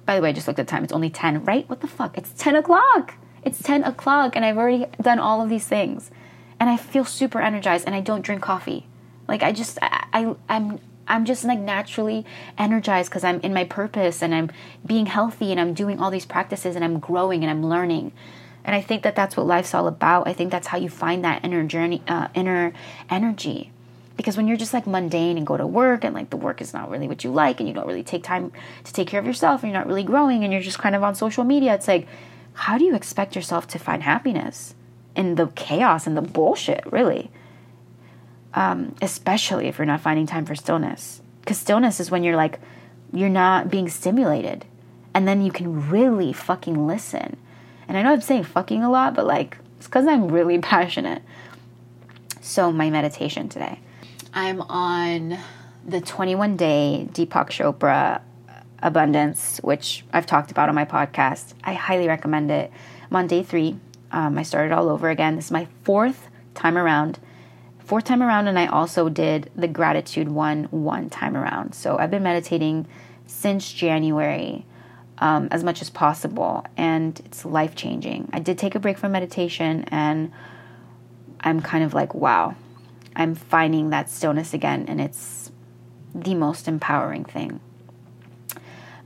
by 0.06 0.16
the 0.16 0.22
way, 0.22 0.30
I 0.30 0.34
just 0.34 0.48
looked 0.48 0.60
at 0.60 0.68
time. 0.68 0.84
It's 0.84 0.94
only 0.94 1.10
10, 1.10 1.46
right? 1.46 1.68
What 1.68 1.82
the 1.82 1.88
fuck? 1.88 2.16
It's 2.16 2.32
10 2.38 2.56
o'clock. 2.56 3.16
It's 3.44 3.62
10 3.62 3.84
o'clock 3.84 4.36
and 4.36 4.46
I've 4.46 4.58
already 4.58 4.86
done 5.02 5.20
all 5.20 5.42
of 5.42 5.50
these 5.50 5.68
things 5.68 6.12
and 6.60 6.70
I 6.70 6.78
feel 6.78 7.06
super 7.06 7.42
energized 7.42 7.86
and 7.86 7.96
I 7.96 8.02
don't 8.02 8.22
drink 8.22 8.42
coffee. 8.42 8.88
Like 9.28 9.44
I 9.44 9.52
just 9.52 9.80
I, 9.82 10.06
I 10.14 10.36
I'm 10.48 10.80
I'm 11.08 11.26
just 11.26 11.44
like 11.44 11.60
naturally 11.60 12.26
energized 12.58 13.10
because 13.10 13.24
I'm 13.24 13.40
in 13.42 13.54
my 13.54 13.64
purpose 13.64 14.22
and 14.22 14.34
I'm 14.34 14.52
being 14.86 15.06
healthy 15.06 15.52
and 15.52 15.60
I'm 15.60 15.74
doing 15.74 16.00
all 16.00 16.10
these 16.10 16.26
practices 16.26 16.76
and 16.76 16.84
I'm 16.84 17.00
growing 17.00 17.44
and 17.44 17.50
I'm 17.50 17.64
learning. 17.64 18.12
And 18.64 18.76
I 18.76 18.82
think 18.82 19.04
that 19.04 19.16
that's 19.16 19.38
what 19.38 19.46
life's 19.46 19.76
all 19.76 19.88
about. 19.88 20.28
I 20.28 20.34
think 20.34 20.52
that's 20.52 20.68
how 20.68 20.78
you 20.80 20.90
find 20.90 21.24
that 21.24 21.46
inner 21.46 21.64
journey, 21.66 22.02
uh, 22.08 22.30
inner 22.34 22.74
energy. 23.10 23.72
Because 24.16 24.38
when 24.38 24.48
you're 24.48 24.58
just 24.58 24.74
like 24.74 24.88
mundane 24.88 25.38
and 25.38 25.46
go 25.46 25.58
to 25.58 25.68
work 25.68 26.04
and 26.04 26.16
like 26.16 26.30
the 26.30 26.38
work 26.38 26.62
is 26.62 26.74
not 26.74 26.90
really 26.90 27.08
what 27.08 27.24
you 27.24 27.32
like 27.32 27.60
and 27.60 27.68
you 27.68 27.76
don't 27.76 27.88
really 27.88 28.04
take 28.04 28.24
time 28.24 28.52
to 28.84 28.94
take 28.94 29.08
care 29.08 29.20
of 29.20 29.26
yourself 29.26 29.62
and 29.62 29.72
you're 29.72 29.80
not 29.80 29.88
really 29.88 30.04
growing 30.04 30.44
and 30.44 30.54
you're 30.54 30.62
just 30.62 30.80
kind 30.80 30.96
of 30.96 31.04
on 31.04 31.16
social 31.16 31.44
media, 31.44 31.74
it's 31.74 31.88
like, 31.88 32.08
how 32.54 32.78
do 32.78 32.86
you 32.86 32.96
expect 32.96 33.36
yourself 33.36 33.68
to 33.68 33.78
find 33.78 34.04
happiness? 34.04 34.76
in 35.16 35.36
the 35.36 35.48
chaos 35.48 36.06
and 36.06 36.16
the 36.16 36.22
bullshit, 36.22 36.84
really. 36.92 37.32
Um, 38.54 38.96
especially 39.02 39.68
if 39.68 39.78
you're 39.78 39.86
not 39.86 40.02
finding 40.02 40.28
time 40.28 40.46
for 40.46 40.56
stillness. 40.56 41.22
Because 41.42 41.58
stillness 41.58 42.00
is 42.00 42.12
when 42.12 42.24
you're 42.24 42.36
like, 42.36 42.60
you're 43.14 43.30
not 43.30 43.70
being 43.70 43.90
stimulated. 43.90 44.66
And 45.14 45.28
then 45.28 45.42
you 45.42 45.52
can 45.52 45.90
really 45.90 46.34
fucking 46.34 46.88
listen. 46.88 47.38
And 47.88 47.98
I 47.98 48.02
know 48.02 48.12
I'm 48.12 48.22
saying 48.22 48.44
fucking 48.44 48.84
a 48.84 48.90
lot, 48.90 49.16
but 49.16 49.26
like, 49.26 49.58
it's 49.78 49.88
because 49.88 50.08
I'm 50.08 50.28
really 50.28 50.60
passionate. 50.60 51.22
So, 52.42 52.72
my 52.72 52.90
meditation 52.90 53.50
today. 53.50 53.80
I'm 54.38 54.60
on 54.64 55.38
the 55.88 56.02
21 56.02 56.58
day 56.58 57.08
Deepak 57.14 57.52
Chopra 57.52 58.20
abundance, 58.84 59.62
which 59.64 60.04
I've 60.12 60.26
talked 60.26 60.52
about 60.52 60.68
on 60.68 60.76
my 60.76 60.84
podcast. 60.84 61.54
I 61.64 61.72
highly 61.72 62.10
recommend 62.10 62.52
it. 62.52 62.70
I'm 63.10 63.16
on 63.16 63.28
day 63.28 63.44
three. 63.44 63.80
Um, 64.12 64.38
I 64.38 64.44
started 64.44 64.74
all 64.74 64.90
over 64.90 65.10
again. 65.10 65.38
This 65.38 65.46
is 65.46 65.52
my 65.52 65.70
fourth 65.84 66.28
time 66.54 66.78
around. 66.78 67.18
Fourth 67.80 68.04
time 68.04 68.22
around, 68.22 68.50
and 68.50 68.60
I 68.60 68.66
also 68.66 69.08
did 69.08 69.50
the 69.56 69.70
gratitude 69.70 70.28
one 70.28 70.66
one 70.66 71.10
time 71.10 71.38
around. 71.38 71.74
So 71.74 71.98
I've 71.98 72.12
been 72.12 72.24
meditating 72.24 72.88
since 73.28 73.72
January 73.72 74.66
um, 75.20 75.48
as 75.50 75.64
much 75.64 75.82
as 75.82 75.90
possible, 75.90 76.66
and 76.76 77.18
it's 77.24 77.46
life 77.46 77.74
changing. 77.74 78.30
I 78.34 78.40
did 78.40 78.58
take 78.58 78.76
a 78.76 78.80
break 78.80 78.98
from 78.98 79.14
meditation, 79.14 79.86
and 79.88 80.34
I'm 81.40 81.62
kind 81.62 81.86
of 81.86 81.94
like, 81.94 82.14
wow, 82.14 82.56
I'm 83.16 83.36
finding 83.36 83.90
that 83.90 84.10
stillness 84.10 84.54
again, 84.54 84.86
and 84.88 85.00
it's 85.00 85.52
the 86.14 86.36
most 86.36 86.68
empowering 86.68 87.26
thing. 87.26 87.60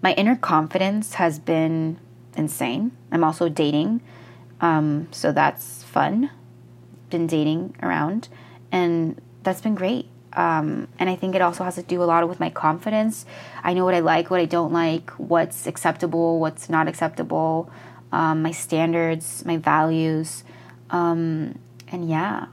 My 0.01 0.13
inner 0.13 0.35
confidence 0.35 1.15
has 1.15 1.39
been 1.39 1.99
insane. 2.35 2.91
I'm 3.11 3.23
also 3.23 3.49
dating 3.49 4.01
um, 4.61 5.07
so 5.11 5.31
that's 5.31 5.83
fun. 5.83 6.31
Been 7.09 7.27
dating 7.27 7.75
around, 7.81 8.29
and 8.71 9.19
that's 9.43 9.61
been 9.61 9.75
great. 9.75 10.07
Um, 10.33 10.87
and 10.99 11.09
I 11.09 11.15
think 11.15 11.33
it 11.33 11.41
also 11.41 11.63
has 11.63 11.75
to 11.75 11.81
do 11.81 12.03
a 12.03 12.05
lot 12.05 12.27
with 12.29 12.39
my 12.39 12.49
confidence. 12.49 13.25
I 13.63 13.73
know 13.73 13.83
what 13.83 13.95
I 13.95 13.99
like, 13.99 14.29
what 14.29 14.39
I 14.39 14.45
don't 14.45 14.71
like, 14.71 15.09
what's 15.11 15.65
acceptable, 15.65 16.39
what's 16.39 16.69
not 16.69 16.87
acceptable, 16.87 17.71
um, 18.11 18.43
my 18.43 18.51
standards, 18.51 19.43
my 19.45 19.57
values. 19.57 20.43
Um, 20.91 21.57
and 21.87 22.07
yeah, 22.07 22.45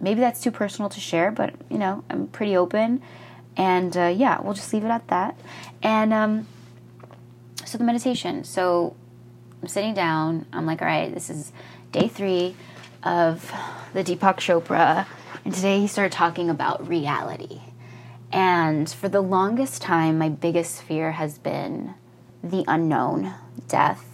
maybe 0.00 0.20
that's 0.20 0.40
too 0.40 0.50
personal 0.50 0.88
to 0.90 1.00
share, 1.00 1.30
but 1.30 1.54
you 1.68 1.78
know, 1.78 2.04
I'm 2.10 2.28
pretty 2.28 2.56
open. 2.56 3.02
And 3.56 3.96
uh, 3.96 4.14
yeah, 4.16 4.40
we'll 4.40 4.54
just 4.54 4.72
leave 4.72 4.84
it 4.84 4.88
at 4.88 5.08
that. 5.08 5.38
And 5.82 6.12
um, 6.12 6.46
so 7.64 7.78
the 7.78 7.84
meditation. 7.84 8.44
So 8.44 8.96
I'm 9.60 9.68
sitting 9.68 9.94
down. 9.94 10.46
I'm 10.52 10.66
like, 10.66 10.80
all 10.80 10.88
right, 10.88 11.12
this 11.12 11.28
is 11.28 11.52
day 11.92 12.08
three 12.08 12.54
of 13.02 13.52
the 13.92 14.04
Deepak 14.04 14.36
Chopra. 14.36 15.06
And 15.44 15.54
today 15.54 15.80
he 15.80 15.86
started 15.86 16.12
talking 16.12 16.50
about 16.50 16.86
reality. 16.86 17.60
And 18.30 18.88
for 18.88 19.08
the 19.08 19.20
longest 19.20 19.82
time, 19.82 20.18
my 20.18 20.28
biggest 20.28 20.82
fear 20.82 21.12
has 21.12 21.38
been 21.38 21.94
the 22.42 22.64
unknown, 22.68 23.34
death. 23.66 24.04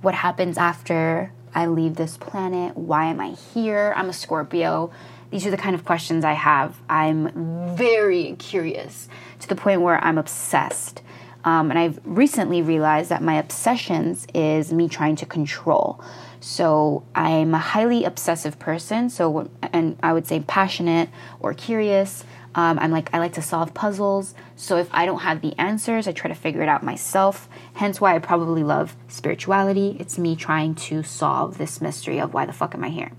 What 0.00 0.14
happens 0.14 0.58
after 0.58 1.32
I 1.54 1.66
leave 1.66 1.96
this 1.96 2.16
planet? 2.16 2.76
Why 2.76 3.06
am 3.06 3.20
I 3.20 3.30
here? 3.30 3.92
I'm 3.96 4.08
a 4.08 4.12
Scorpio. 4.12 4.90
These 5.30 5.46
are 5.46 5.50
the 5.50 5.56
kind 5.56 5.74
of 5.74 5.84
questions 5.84 6.24
I 6.24 6.34
have. 6.34 6.76
I'm 6.88 7.76
very 7.76 8.36
curious 8.38 9.08
to 9.40 9.48
the 9.48 9.56
point 9.56 9.80
where 9.80 10.02
I'm 10.04 10.18
obsessed. 10.18 11.02
Um, 11.44 11.70
and 11.70 11.78
I've 11.78 12.00
recently 12.04 12.62
realized 12.62 13.10
that 13.10 13.22
my 13.22 13.34
obsessions 13.34 14.26
is 14.34 14.72
me 14.72 14.88
trying 14.88 15.16
to 15.16 15.26
control. 15.26 16.02
So 16.40 17.02
I'm 17.14 17.54
a 17.54 17.58
highly 17.58 18.04
obsessive 18.04 18.58
person. 18.58 19.10
So, 19.10 19.50
and 19.72 19.96
I 20.02 20.12
would 20.12 20.26
say 20.26 20.40
passionate 20.40 21.08
or 21.40 21.54
curious. 21.54 22.24
Um, 22.54 22.78
I'm 22.78 22.90
like, 22.90 23.08
I 23.12 23.18
like 23.18 23.32
to 23.34 23.42
solve 23.42 23.72
puzzles. 23.74 24.34
So 24.56 24.76
if 24.76 24.88
I 24.92 25.06
don't 25.06 25.20
have 25.20 25.40
the 25.40 25.58
answers, 25.58 26.06
I 26.06 26.12
try 26.12 26.28
to 26.28 26.34
figure 26.34 26.62
it 26.62 26.68
out 26.68 26.82
myself. 26.82 27.48
Hence 27.74 28.00
why 28.00 28.14
I 28.14 28.18
probably 28.18 28.62
love 28.62 28.96
spirituality. 29.08 29.96
It's 29.98 30.18
me 30.18 30.36
trying 30.36 30.74
to 30.74 31.02
solve 31.02 31.58
this 31.58 31.80
mystery 31.80 32.20
of 32.20 32.34
why 32.34 32.46
the 32.46 32.52
fuck 32.52 32.74
am 32.74 32.84
I 32.84 32.90
here. 32.90 33.12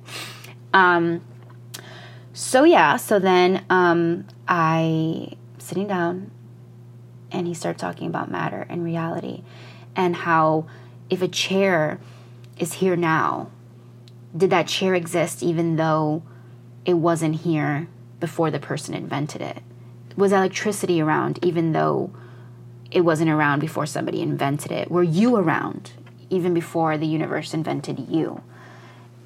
Um, 0.73 1.21
so 2.33 2.63
yeah, 2.63 2.97
so 2.97 3.19
then 3.19 3.65
um, 3.69 4.25
I 4.47 5.33
sitting 5.57 5.87
down 5.87 6.31
and 7.31 7.47
he 7.47 7.53
started 7.53 7.79
talking 7.79 8.07
about 8.07 8.29
matter 8.29 8.65
and 8.69 8.83
reality 8.83 9.43
and 9.95 10.15
how 10.15 10.67
if 11.09 11.21
a 11.21 11.27
chair 11.27 11.99
is 12.57 12.73
here 12.73 12.95
now, 12.95 13.49
did 14.35 14.49
that 14.49 14.67
chair 14.67 14.95
exist 14.95 15.43
even 15.43 15.75
though 15.75 16.23
it 16.85 16.93
wasn't 16.93 17.35
here 17.41 17.87
before 18.23 18.49
the 18.49 18.57
person 18.57 18.93
invented 18.93 19.41
it? 19.41 19.61
Was 20.15 20.31
electricity 20.31 21.01
around 21.01 21.43
even 21.43 21.73
though 21.73 22.09
it 22.89 23.01
wasn't 23.01 23.29
around 23.29 23.59
before 23.59 23.85
somebody 23.85 24.21
invented 24.21 24.71
it? 24.71 24.89
Were 24.89 25.03
you 25.03 25.35
around 25.35 25.91
even 26.29 26.53
before 26.53 26.97
the 26.97 27.05
universe 27.05 27.53
invented 27.53 28.07
you? 28.07 28.41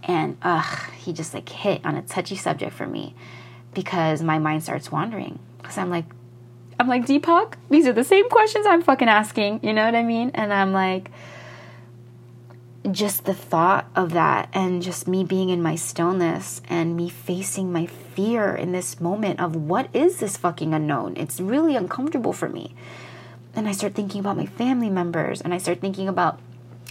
And 0.01 0.35
ugh, 0.41 0.89
he 0.97 1.13
just 1.13 1.35
like 1.35 1.47
hit 1.47 1.85
on 1.85 1.95
a 1.95 2.01
touchy 2.01 2.35
subject 2.35 2.73
for 2.73 2.87
me 2.87 3.13
because 3.75 4.23
my 4.23 4.39
mind 4.39 4.63
starts 4.63 4.91
wandering. 4.91 5.37
Because 5.61 5.77
I'm 5.77 5.91
like, 5.91 6.05
I'm 6.79 6.87
like, 6.87 7.05
Deepak, 7.05 7.53
these 7.69 7.85
are 7.85 7.93
the 7.93 8.03
same 8.03 8.27
questions 8.31 8.65
I'm 8.65 8.81
fucking 8.81 9.09
asking. 9.09 9.59
You 9.61 9.73
know 9.73 9.85
what 9.85 9.93
I 9.93 10.01
mean? 10.01 10.31
And 10.33 10.51
I'm 10.51 10.73
like, 10.73 11.11
just 12.89 13.25
the 13.25 13.35
thought 13.35 13.91
of 13.95 14.13
that 14.13 14.49
and 14.53 14.81
just 14.81 15.07
me 15.07 15.23
being 15.23 15.49
in 15.49 15.61
my 15.61 15.75
stillness 15.75 16.63
and 16.67 16.97
me 16.97 17.09
facing 17.09 17.71
my 17.71 17.85
fear 18.17 18.55
in 18.55 18.71
this 18.71 18.99
moment 18.99 19.39
of 19.39 19.55
what 19.55 19.87
is 19.93 20.17
this 20.17 20.37
fucking 20.37 20.73
unknown? 20.73 21.15
It's 21.17 21.39
really 21.39 21.75
uncomfortable 21.75 22.33
for 22.33 22.49
me. 22.49 22.73
And 23.53 23.67
I 23.67 23.73
start 23.73 23.93
thinking 23.93 24.19
about 24.19 24.35
my 24.35 24.47
family 24.47 24.89
members 24.89 25.39
and 25.39 25.53
I 25.53 25.59
start 25.59 25.81
thinking 25.81 26.07
about 26.07 26.39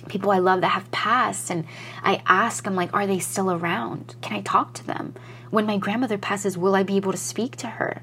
people 0.07 0.31
I 0.31 0.39
love 0.39 0.61
that 0.61 0.69
have 0.69 0.89
passed. 0.93 1.51
And 1.51 1.65
I 2.05 2.23
ask, 2.27 2.65
I'm 2.65 2.77
like, 2.77 2.95
are 2.95 3.09
they 3.09 3.19
still 3.19 3.51
around? 3.51 4.15
Can 4.23 4.37
I 4.37 4.41
talk 4.43 4.73
to 4.75 4.87
them? 4.87 5.15
When 5.51 5.67
my 5.67 5.79
grandmother 5.79 6.17
passes, 6.17 6.57
will 6.57 6.77
I 6.77 6.85
be 6.85 6.95
able 6.95 7.11
to 7.11 7.19
speak 7.19 7.57
to 7.57 7.67
her? 7.71 8.03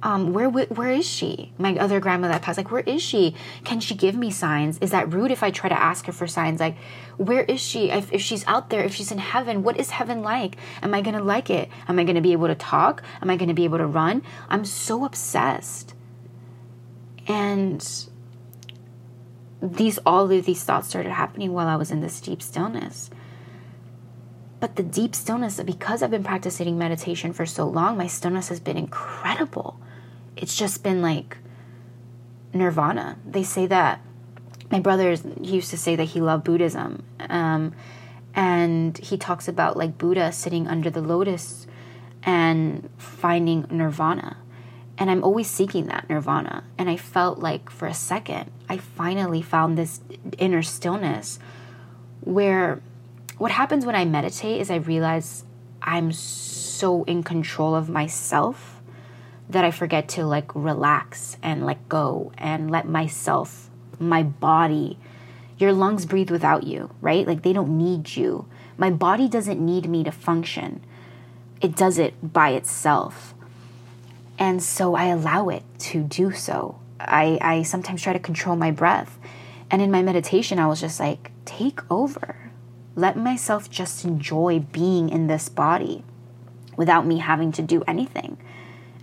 Um, 0.00 0.32
where 0.32 0.48
where 0.48 0.92
is 0.92 1.06
she? 1.06 1.52
My 1.58 1.76
other 1.76 1.98
grandmother 1.98 2.34
that 2.34 2.42
passed, 2.42 2.56
like, 2.56 2.70
where 2.70 2.82
is 2.82 3.02
she? 3.02 3.34
Can 3.64 3.80
she 3.80 3.96
give 3.96 4.14
me 4.14 4.30
signs? 4.30 4.78
Is 4.78 4.92
that 4.92 5.12
rude 5.12 5.32
if 5.32 5.42
I 5.42 5.50
try 5.50 5.68
to 5.68 5.78
ask 5.78 6.06
her 6.06 6.12
for 6.12 6.28
signs? 6.28 6.60
Like, 6.60 6.76
where 7.16 7.42
is 7.42 7.60
she? 7.60 7.90
If, 7.90 8.12
if 8.12 8.20
she's 8.20 8.46
out 8.46 8.70
there, 8.70 8.84
if 8.84 8.94
she's 8.94 9.10
in 9.10 9.18
heaven, 9.18 9.64
what 9.64 9.76
is 9.76 9.90
heaven 9.90 10.22
like? 10.22 10.56
Am 10.82 10.94
I 10.94 11.00
gonna 11.00 11.22
like 11.22 11.50
it? 11.50 11.68
Am 11.88 11.98
I 11.98 12.04
gonna 12.04 12.20
be 12.20 12.30
able 12.32 12.46
to 12.46 12.54
talk? 12.54 13.02
Am 13.20 13.28
I 13.28 13.36
gonna 13.36 13.54
be 13.54 13.64
able 13.64 13.78
to 13.78 13.86
run? 13.86 14.22
I'm 14.48 14.64
so 14.64 15.04
obsessed. 15.04 15.94
And 17.26 17.84
these 19.60 19.98
all 20.06 20.30
of 20.30 20.44
these 20.44 20.62
thoughts 20.62 20.88
started 20.88 21.10
happening 21.10 21.52
while 21.52 21.66
I 21.66 21.74
was 21.74 21.90
in 21.90 22.00
this 22.00 22.20
deep 22.20 22.40
stillness. 22.40 23.10
But 24.60 24.76
the 24.76 24.84
deep 24.84 25.16
stillness, 25.16 25.60
because 25.60 26.02
I've 26.02 26.10
been 26.10 26.24
practicing 26.24 26.78
meditation 26.78 27.32
for 27.32 27.46
so 27.46 27.66
long, 27.66 27.96
my 27.96 28.06
stillness 28.06 28.48
has 28.48 28.60
been 28.60 28.76
incredible. 28.76 29.80
It's 30.38 30.56
just 30.56 30.82
been 30.82 31.02
like 31.02 31.38
nirvana. 32.52 33.18
They 33.26 33.42
say 33.42 33.66
that 33.66 34.00
my 34.70 34.80
brother 34.80 35.16
used 35.40 35.70
to 35.70 35.76
say 35.76 35.96
that 35.96 36.04
he 36.04 36.20
loved 36.20 36.44
Buddhism. 36.44 37.04
Um, 37.20 37.74
and 38.34 38.96
he 38.98 39.16
talks 39.16 39.48
about 39.48 39.76
like 39.76 39.98
Buddha 39.98 40.30
sitting 40.32 40.68
under 40.68 40.90
the 40.90 41.00
lotus 41.00 41.66
and 42.22 42.88
finding 42.98 43.66
nirvana. 43.70 44.36
And 44.98 45.10
I'm 45.10 45.22
always 45.22 45.48
seeking 45.48 45.86
that 45.86 46.08
nirvana. 46.08 46.64
And 46.76 46.90
I 46.90 46.96
felt 46.96 47.38
like 47.38 47.70
for 47.70 47.86
a 47.86 47.94
second, 47.94 48.50
I 48.68 48.76
finally 48.76 49.42
found 49.42 49.78
this 49.78 50.00
inner 50.38 50.62
stillness 50.62 51.38
where 52.20 52.80
what 53.38 53.52
happens 53.52 53.86
when 53.86 53.94
I 53.94 54.04
meditate 54.04 54.60
is 54.60 54.70
I 54.70 54.76
realize 54.76 55.44
I'm 55.82 56.12
so 56.12 57.04
in 57.04 57.22
control 57.22 57.74
of 57.74 57.88
myself 57.88 58.77
that 59.50 59.64
I 59.64 59.70
forget 59.70 60.08
to 60.10 60.26
like 60.26 60.54
relax 60.54 61.36
and 61.42 61.64
let 61.64 61.88
go 61.88 62.32
and 62.36 62.70
let 62.70 62.88
myself, 62.88 63.70
my 63.98 64.22
body, 64.22 64.98
your 65.58 65.72
lungs 65.72 66.06
breathe 66.06 66.30
without 66.30 66.64
you, 66.64 66.90
right? 67.00 67.26
Like 67.26 67.42
they 67.42 67.52
don't 67.52 67.76
need 67.76 68.16
you. 68.16 68.46
My 68.76 68.90
body 68.90 69.28
doesn't 69.28 69.64
need 69.64 69.88
me 69.88 70.04
to 70.04 70.12
function, 70.12 70.84
it 71.60 71.74
does 71.74 71.98
it 71.98 72.32
by 72.32 72.50
itself. 72.50 73.34
And 74.38 74.62
so 74.62 74.94
I 74.94 75.06
allow 75.06 75.48
it 75.48 75.64
to 75.78 76.02
do 76.02 76.30
so. 76.30 76.78
I, 77.00 77.38
I 77.40 77.62
sometimes 77.62 78.02
try 78.02 78.12
to 78.12 78.20
control 78.20 78.54
my 78.54 78.70
breath. 78.70 79.18
And 79.68 79.82
in 79.82 79.90
my 79.90 80.00
meditation, 80.02 80.60
I 80.60 80.68
was 80.68 80.80
just 80.80 81.00
like, 81.00 81.32
take 81.44 81.80
over. 81.90 82.52
Let 82.94 83.16
myself 83.16 83.68
just 83.68 84.04
enjoy 84.04 84.60
being 84.60 85.08
in 85.08 85.26
this 85.26 85.48
body 85.48 86.04
without 86.76 87.04
me 87.04 87.18
having 87.18 87.50
to 87.52 87.62
do 87.62 87.82
anything. 87.88 88.38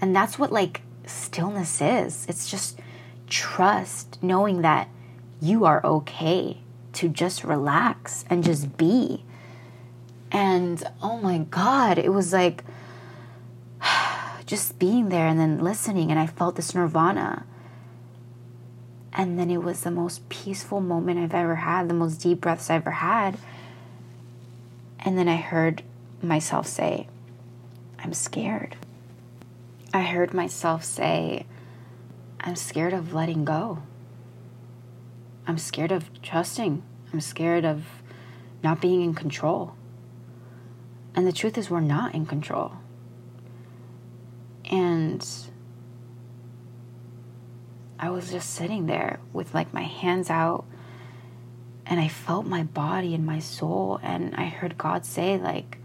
And 0.05 0.15
that's 0.15 0.37
what 0.37 0.51
like 0.51 0.81
stillness 1.07 1.81
is. 1.81 2.27
It's 2.29 2.47
just 2.47 2.79
trust, 3.25 4.21
knowing 4.21 4.61
that 4.61 4.87
you 5.41 5.65
are 5.65 5.83
okay 5.83 6.59
to 6.93 7.09
just 7.09 7.43
relax 7.43 8.23
and 8.29 8.43
just 8.43 8.77
be. 8.77 9.23
And 10.31 10.83
oh 11.01 11.17
my 11.17 11.39
God, 11.39 11.97
it 11.97 12.13
was 12.13 12.31
like, 12.31 12.63
just 14.45 14.77
being 14.77 15.09
there 15.09 15.25
and 15.25 15.39
then 15.39 15.63
listening, 15.63 16.11
and 16.11 16.19
I 16.19 16.27
felt 16.27 16.55
this 16.55 16.75
nirvana. 16.75 17.43
And 19.11 19.39
then 19.39 19.49
it 19.49 19.63
was 19.63 19.81
the 19.81 19.89
most 19.89 20.29
peaceful 20.29 20.81
moment 20.81 21.17
I've 21.17 21.33
ever 21.33 21.55
had, 21.55 21.89
the 21.89 21.95
most 21.95 22.17
deep 22.17 22.41
breaths 22.41 22.69
I've 22.69 22.83
ever 22.83 22.91
had. 22.91 23.39
And 24.99 25.17
then 25.17 25.27
I 25.27 25.37
heard 25.37 25.81
myself 26.21 26.67
say, 26.67 27.07
I'm 27.97 28.13
scared. 28.13 28.75
I 29.95 30.01
heard 30.01 30.33
myself 30.33 30.83
say, 30.83 31.45
I'm 32.41 32.57
scared 32.57 32.91
of 32.91 33.13
letting 33.13 33.45
go. 33.45 33.81
I'm 35.47 35.57
scared 35.57 35.93
of 35.93 36.21
trusting. 36.21 36.83
I'm 37.13 37.21
scared 37.21 37.63
of 37.63 37.85
not 38.61 38.81
being 38.81 39.01
in 39.01 39.13
control. 39.13 39.73
And 41.15 41.25
the 41.25 41.31
truth 41.31 41.57
is, 41.57 41.69
we're 41.69 41.79
not 41.79 42.13
in 42.13 42.25
control. 42.25 42.73
And 44.69 45.25
I 47.97 48.09
was 48.09 48.29
just 48.31 48.49
sitting 48.49 48.87
there 48.87 49.21
with 49.31 49.53
like 49.53 49.73
my 49.73 49.83
hands 49.83 50.29
out 50.29 50.65
and 51.85 52.01
I 52.01 52.09
felt 52.09 52.45
my 52.45 52.63
body 52.63 53.15
and 53.15 53.25
my 53.25 53.39
soul 53.39 54.01
and 54.03 54.35
I 54.35 54.47
heard 54.47 54.77
God 54.77 55.05
say 55.05 55.37
like 55.37 55.77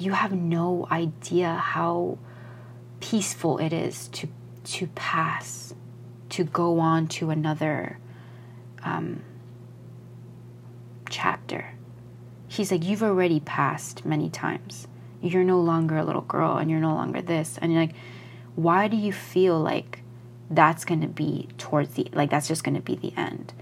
you 0.00 0.14
have 0.14 0.32
no 0.32 0.88
idea 0.90 1.54
how 1.54 2.18
peaceful 3.00 3.58
it 3.58 3.72
is 3.72 4.08
to 4.08 4.28
to 4.64 4.86
pass 4.88 5.74
to 6.28 6.44
go 6.44 6.80
on 6.80 7.06
to 7.06 7.30
another 7.30 7.98
um, 8.82 9.22
chapter. 11.08 11.72
He's 12.48 12.70
like, 12.72 12.84
You've 12.84 13.02
already 13.02 13.40
passed 13.40 14.04
many 14.04 14.28
times. 14.28 14.88
You're 15.22 15.44
no 15.44 15.60
longer 15.60 15.96
a 15.96 16.04
little 16.04 16.22
girl 16.22 16.56
and 16.56 16.70
you're 16.70 16.80
no 16.80 16.94
longer 16.94 17.22
this. 17.22 17.58
And 17.60 17.72
you're 17.72 17.82
like 17.82 17.94
why 18.54 18.88
do 18.88 18.96
you 18.96 19.12
feel 19.12 19.60
like 19.60 20.00
that's 20.50 20.84
going 20.84 21.02
to 21.02 21.08
be 21.08 21.48
towards 21.58 21.94
the 21.94 22.08
like 22.12 22.30
that's 22.30 22.48
just 22.48 22.64
going 22.64 22.74
to 22.74 22.80
be 22.80 22.96
the 22.96 23.12
end? 23.16 23.52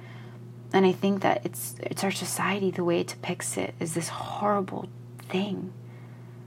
And 0.72 0.86
i 0.86 0.92
think 0.92 1.22
that 1.22 1.44
it's 1.44 1.76
it's 1.80 2.02
our 2.02 2.10
society 2.10 2.70
the 2.70 2.84
way 2.84 3.00
it 3.00 3.08
depicts 3.08 3.56
it 3.56 3.74
is 3.80 3.94
this 3.94 4.08
horrible 4.08 4.88
thing. 5.28 5.72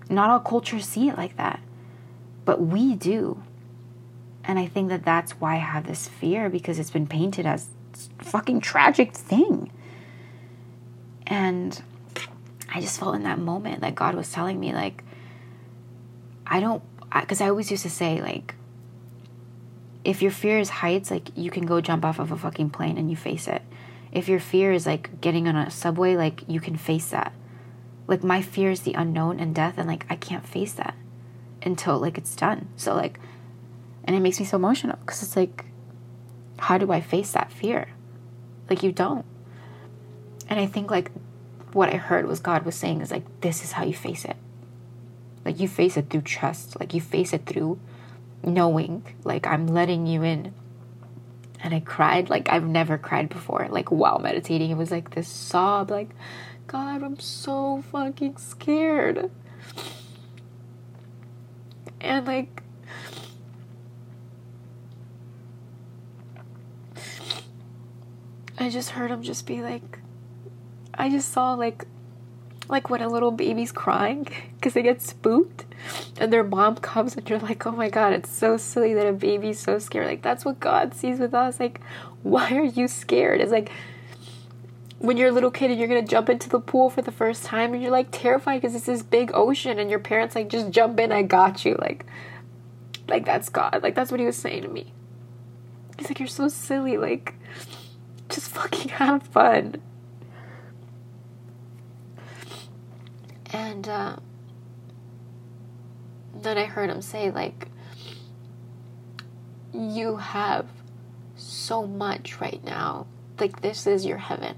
Not 0.10 0.30
all 0.30 0.40
cultures 0.40 0.86
see 0.86 1.10
it 1.10 1.18
like 1.18 1.36
that 1.38 1.60
but 2.48 2.60
we 2.62 2.96
do 2.96 3.44
and 4.44 4.58
i 4.58 4.66
think 4.66 4.90
that 4.90 5.06
that's 5.06 5.34
why 5.34 5.56
i 5.56 5.60
have 5.60 5.86
this 5.86 6.08
fear 6.08 6.50
because 6.50 6.80
it's 6.80 6.90
been 6.90 7.06
painted 7.06 7.46
as 7.46 7.68
a 8.20 8.24
fucking 8.24 8.60
tragic 8.60 9.14
thing 9.14 9.72
and 11.28 11.84
I 12.70 12.82
just 12.82 13.00
felt 13.00 13.16
in 13.16 13.24
that 13.24 13.40
moment 13.40 13.82
that 13.82 13.96
God 13.96 14.16
was 14.16 14.32
telling 14.32 14.60
me, 14.60 14.74
like, 14.74 15.04
I 16.46 16.60
don't, 16.60 16.82
because 17.14 17.42
I, 17.42 17.46
I 17.46 17.50
always 17.50 17.70
used 17.70 17.84
to 17.84 17.90
say, 17.90 18.22
like, 18.22 18.56
if 20.04 20.22
your 20.22 20.32
fear 20.32 20.60
is 20.60 20.70
heights, 20.70 21.12
like, 21.12 21.30
you 21.36 21.52
can 21.52 21.66
go 21.66 21.82
jump 21.82 22.06
off 22.06 22.20
of 22.20 22.32
a 22.32 22.38
fucking 22.38 22.70
plane 22.70 22.98
and 22.98 23.10
you 23.10 23.18
face 23.18 23.48
it. 23.48 23.62
If 24.12 24.30
your 24.30 24.40
fear 24.40 24.72
is 24.72 24.86
like 24.86 25.20
getting 25.20 25.48
on 25.48 25.56
a 25.56 25.70
subway, 25.70 26.16
like, 26.16 26.44
you 26.48 26.62
can 26.62 26.78
face 26.78 27.10
that. 27.10 27.34
Like, 28.08 28.24
my 28.24 28.42
fear 28.42 28.72
is 28.72 28.82
the 28.82 28.94
unknown 28.94 29.40
and 29.40 29.54
death, 29.54 29.78
and 29.78 29.88
like, 29.88 30.06
I 30.10 30.16
can't 30.16 30.48
face 30.48 30.74
that 30.74 30.96
until 31.68 32.00
like 32.00 32.18
it's 32.18 32.36
done. 32.36 32.70
So, 32.76 32.96
like, 32.96 33.20
and 34.04 34.16
it 34.16 34.20
makes 34.20 34.40
me 34.40 34.46
so 34.46 34.58
emotional 34.58 34.98
because 35.02 35.22
it's 35.22 35.36
like, 35.36 35.66
how 36.58 36.78
do 36.78 36.92
I 36.92 37.02
face 37.02 37.32
that 37.34 37.52
fear? 37.52 37.90
Like, 38.70 38.82
you 38.82 38.92
don't. 38.92 39.26
And 40.50 40.60
I 40.60 40.66
think, 40.66 40.90
like, 40.90 41.12
what 41.74 41.94
I 41.94 41.98
heard 41.98 42.26
was 42.26 42.40
God 42.40 42.66
was 42.66 42.76
saying 42.76 43.02
is 43.02 43.12
like, 43.12 43.42
this 43.42 43.64
is 43.64 43.74
how 43.74 43.84
you 43.84 43.94
face 43.94 44.26
it. 44.26 44.36
Like 45.48 45.62
you 45.62 45.68
face 45.70 45.96
it 45.96 46.10
through 46.10 46.22
trust. 46.22 46.78
Like 46.78 46.94
you 46.94 47.00
face 47.00 47.32
it 47.32 47.46
through 47.46 47.80
knowing, 48.44 49.04
like 49.24 49.48
I'm 49.48 49.68
letting 49.68 50.06
you 50.06 50.22
in. 50.24 50.54
And 51.62 51.74
I 51.74 51.80
cried 51.80 52.30
like 52.30 52.50
I've 52.50 52.68
never 52.68 52.98
cried 52.98 53.30
before. 53.30 53.68
Like 53.70 53.90
while 53.90 54.20
meditating, 54.20 54.72
it 54.72 54.78
was 54.78 54.92
like 54.92 55.12
this 55.12 55.30
sob, 55.30 55.90
like, 55.90 56.10
God, 56.68 57.02
I'm 57.02 57.20
so 57.20 57.82
fucking 57.92 58.38
scared. 58.38 59.32
And 62.02 62.28
like 62.28 62.64
I 68.60 68.70
just 68.70 68.92
heard 68.92 69.12
him 69.12 69.22
just 69.22 69.46
be 69.46 69.62
like, 69.62 70.00
I 70.94 71.10
just 71.10 71.32
saw 71.32 71.54
like 71.54 71.86
like 72.70 72.90
when 72.90 73.02
a 73.02 73.08
little 73.08 73.32
baby's 73.32 73.72
crying 73.72 74.28
because 74.56 74.74
they 74.74 74.82
get 74.82 75.02
spooked 75.02 75.66
and 76.20 76.34
their 76.34 76.44
mom 76.44 76.76
comes 76.76 77.16
and 77.16 77.30
you're 77.30 77.40
like, 77.40 77.66
oh 77.66 77.72
my 77.72 77.90
god, 77.90 78.14
it's 78.14 78.30
so 78.30 78.58
silly 78.58 78.94
that 78.94 79.08
a 79.08 79.14
baby's 79.14 79.60
so 79.60 79.80
scared. 79.80 80.08
Like 80.08 80.22
that's 80.22 80.44
what 80.44 80.60
God 80.60 80.94
sees 80.94 81.20
with 81.20 81.34
us. 81.34 81.60
Like, 81.60 81.82
why 82.24 82.52
are 82.54 82.64
you 82.64 82.88
scared? 82.88 83.42
It's 83.42 83.52
like 83.52 83.72
when 85.00 85.18
you're 85.18 85.30
a 85.30 85.32
little 85.32 85.52
kid 85.52 85.70
and 85.72 85.80
you're 85.80 85.88
gonna 85.88 86.02
jump 86.02 86.30
into 86.30 86.50
the 86.50 86.60
pool 86.60 86.90
for 86.90 87.02
the 87.02 87.12
first 87.12 87.44
time 87.44 87.74
and 87.74 87.82
you're 87.82 87.92
like 87.92 88.08
terrified 88.12 88.62
because 88.62 88.76
it's 88.76 88.86
this 88.86 89.04
big 89.04 89.32
ocean 89.34 89.80
and 89.80 89.90
your 89.90 90.00
parents 90.00 90.36
like 90.36 90.50
just 90.50 90.72
jump 90.72 91.00
in, 91.00 91.12
I 91.12 91.22
got 91.22 91.66
you. 91.66 91.76
Like, 91.80 92.06
like 93.08 93.26
that's 93.26 93.50
God. 93.50 93.82
Like 93.84 93.96
that's 93.96 94.12
what 94.12 94.20
he 94.20 94.26
was 94.26 94.38
saying 94.38 94.64
to 94.64 94.70
me. 94.70 94.94
He's 95.98 96.10
like, 96.10 96.20
you're 96.20 96.28
so 96.28 96.48
silly. 96.48 96.98
Like, 96.98 97.34
just 98.30 98.50
fucking 98.50 98.90
have 98.94 99.24
fun. 99.24 99.82
And 103.52 103.88
uh, 103.88 104.18
then 106.36 106.58
I 106.58 106.66
heard 106.66 106.90
him 106.90 107.02
say, 107.02 107.32
like, 107.32 107.70
you 109.74 110.18
have 110.18 110.68
so 111.36 111.88
much 111.88 112.40
right 112.42 112.64
now. 112.64 113.08
Like, 113.40 113.62
this 113.62 113.88
is 113.88 114.06
your 114.06 114.18
heaven. 114.18 114.58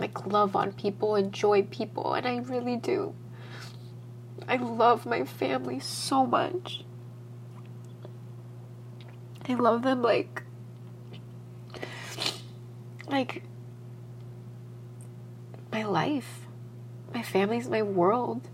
Like 0.00 0.26
love 0.26 0.56
on 0.56 0.72
people, 0.72 1.14
enjoy 1.14 1.62
people, 1.62 2.14
and 2.14 2.26
I 2.26 2.38
really 2.38 2.76
do. 2.76 3.14
I 4.48 4.56
love 4.56 5.04
my 5.04 5.24
family 5.24 5.78
so 5.78 6.26
much. 6.26 6.84
I 9.48 9.54
love 9.54 9.82
them 9.82 10.02
like 10.02 10.42
like 13.08 13.42
my 15.70 15.82
life. 15.84 16.46
My 17.12 17.22
family's 17.22 17.68
my 17.68 17.82
world. 17.82 18.48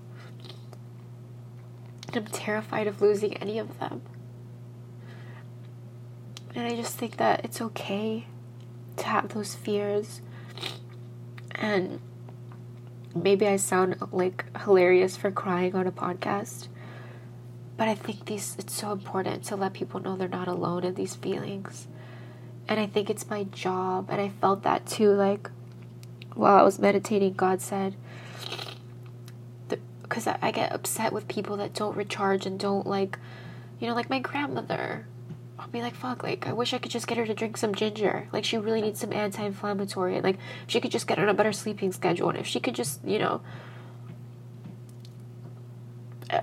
And 2.08 2.16
I'm 2.16 2.26
terrified 2.26 2.86
of 2.86 3.00
losing 3.00 3.34
any 3.34 3.58
of 3.58 3.78
them. 3.78 4.02
And 6.54 6.66
I 6.66 6.74
just 6.74 6.96
think 6.96 7.18
that 7.18 7.44
it's 7.44 7.60
okay 7.60 8.26
to 8.96 9.06
have 9.06 9.28
those 9.28 9.54
fears. 9.54 10.22
And 11.56 12.00
maybe 13.14 13.46
I 13.46 13.56
sound 13.56 13.96
like 14.12 14.44
hilarious 14.58 15.16
for 15.16 15.30
crying 15.30 15.74
on 15.74 15.86
a 15.86 15.92
podcast. 15.92 16.68
But 17.76 17.88
I 17.88 17.94
think 17.94 18.26
these 18.26 18.56
it's 18.58 18.74
so 18.74 18.92
important 18.92 19.44
to 19.44 19.56
let 19.56 19.72
people 19.72 20.00
know 20.00 20.16
they're 20.16 20.28
not 20.28 20.48
alone 20.48 20.84
in 20.84 20.94
these 20.94 21.14
feelings. 21.14 21.88
And 22.68 22.80
I 22.80 22.86
think 22.86 23.10
it's 23.10 23.28
my 23.28 23.44
job 23.44 24.08
and 24.10 24.20
I 24.20 24.28
felt 24.28 24.62
that 24.62 24.86
too 24.86 25.12
like 25.12 25.50
while 26.34 26.56
I 26.56 26.62
was 26.62 26.78
meditating 26.78 27.34
God 27.34 27.60
said 27.60 27.96
because 30.02 30.26
I, 30.26 30.38
I 30.42 30.50
get 30.50 30.72
upset 30.72 31.12
with 31.12 31.28
people 31.28 31.56
that 31.58 31.74
don't 31.74 31.96
recharge 31.96 32.46
and 32.46 32.58
don't 32.58 32.86
like 32.86 33.18
you 33.78 33.86
know 33.86 33.94
like 33.94 34.10
my 34.10 34.18
grandmother 34.18 35.06
I'll 35.58 35.68
be 35.68 35.80
like, 35.80 35.94
fuck, 35.94 36.22
like, 36.22 36.46
I 36.46 36.52
wish 36.52 36.74
I 36.74 36.78
could 36.78 36.90
just 36.90 37.06
get 37.06 37.16
her 37.16 37.26
to 37.26 37.34
drink 37.34 37.56
some 37.56 37.74
ginger. 37.74 38.28
Like, 38.32 38.44
she 38.44 38.58
really 38.58 38.82
needs 38.82 39.00
some 39.00 39.12
anti 39.12 39.42
inflammatory. 39.42 40.20
Like, 40.20 40.36
if 40.36 40.68
she 40.68 40.80
could 40.80 40.90
just 40.90 41.06
get 41.06 41.18
on 41.18 41.28
a 41.28 41.34
better 41.34 41.52
sleeping 41.52 41.92
schedule. 41.92 42.28
And 42.28 42.38
if 42.38 42.46
she 42.46 42.60
could 42.60 42.74
just, 42.74 43.02
you 43.04 43.18
know, 43.18 43.40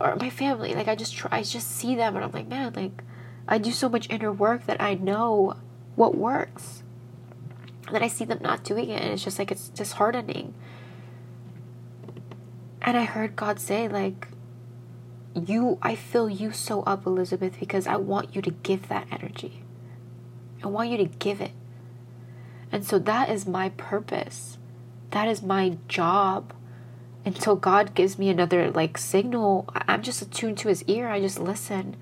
or 0.01 0.15
my 0.15 0.29
family, 0.29 0.73
like, 0.73 0.87
I 0.87 0.95
just 0.95 1.15
try, 1.15 1.29
I 1.31 1.43
just 1.43 1.69
see 1.69 1.95
them 1.95 2.15
and 2.15 2.25
I'm 2.25 2.31
like, 2.31 2.47
man, 2.47 2.73
like, 2.73 3.03
I 3.47 3.57
do 3.57 3.71
so 3.71 3.89
much 3.89 4.09
inner 4.09 4.31
work 4.31 4.65
that 4.65 4.81
I 4.81 4.95
know 4.95 5.57
what 5.95 6.15
works. 6.15 6.83
And 7.85 7.95
then 7.95 8.03
I 8.03 8.07
see 8.07 8.25
them 8.25 8.39
not 8.41 8.63
doing 8.63 8.89
it, 8.89 9.01
and 9.01 9.11
it's 9.11 9.23
just 9.23 9.37
like, 9.37 9.51
it's 9.51 9.69
disheartening. 9.69 10.53
And 12.81 12.97
I 12.97 13.03
heard 13.03 13.35
God 13.35 13.59
say, 13.59 13.87
like, 13.87 14.29
you 15.35 15.77
I 15.81 15.95
fill 15.95 16.29
you 16.29 16.51
so 16.51 16.81
up, 16.83 17.05
Elizabeth, 17.05 17.59
because 17.59 17.87
I 17.87 17.95
want 17.95 18.35
you 18.35 18.41
to 18.41 18.51
give 18.51 18.87
that 18.89 19.07
energy. 19.11 19.63
I 20.63 20.67
want 20.67 20.89
you 20.89 20.97
to 20.97 21.05
give 21.05 21.41
it. 21.41 21.51
And 22.71 22.85
so 22.85 22.97
that 22.99 23.29
is 23.29 23.45
my 23.45 23.69
purpose. 23.69 24.57
That 25.11 25.27
is 25.27 25.41
my 25.43 25.77
job. 25.87 26.53
Until 27.25 27.55
God 27.55 27.95
gives 27.95 28.19
me 28.19 28.29
another 28.29 28.71
like 28.71 28.97
signal, 28.97 29.69
I'm 29.87 30.01
just 30.01 30.21
attuned 30.21 30.57
to 30.59 30.69
his 30.69 30.83
ear. 30.83 31.07
I 31.07 31.19
just 31.19 31.39
listen. 31.39 31.95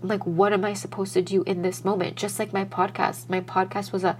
Like, 0.00 0.24
what 0.24 0.52
am 0.52 0.64
I 0.64 0.74
supposed 0.74 1.14
to 1.14 1.22
do 1.22 1.42
in 1.42 1.62
this 1.62 1.84
moment? 1.84 2.16
Just 2.16 2.38
like 2.38 2.52
my 2.52 2.64
podcast. 2.64 3.28
My 3.28 3.40
podcast 3.40 3.92
was 3.92 4.04
a 4.04 4.16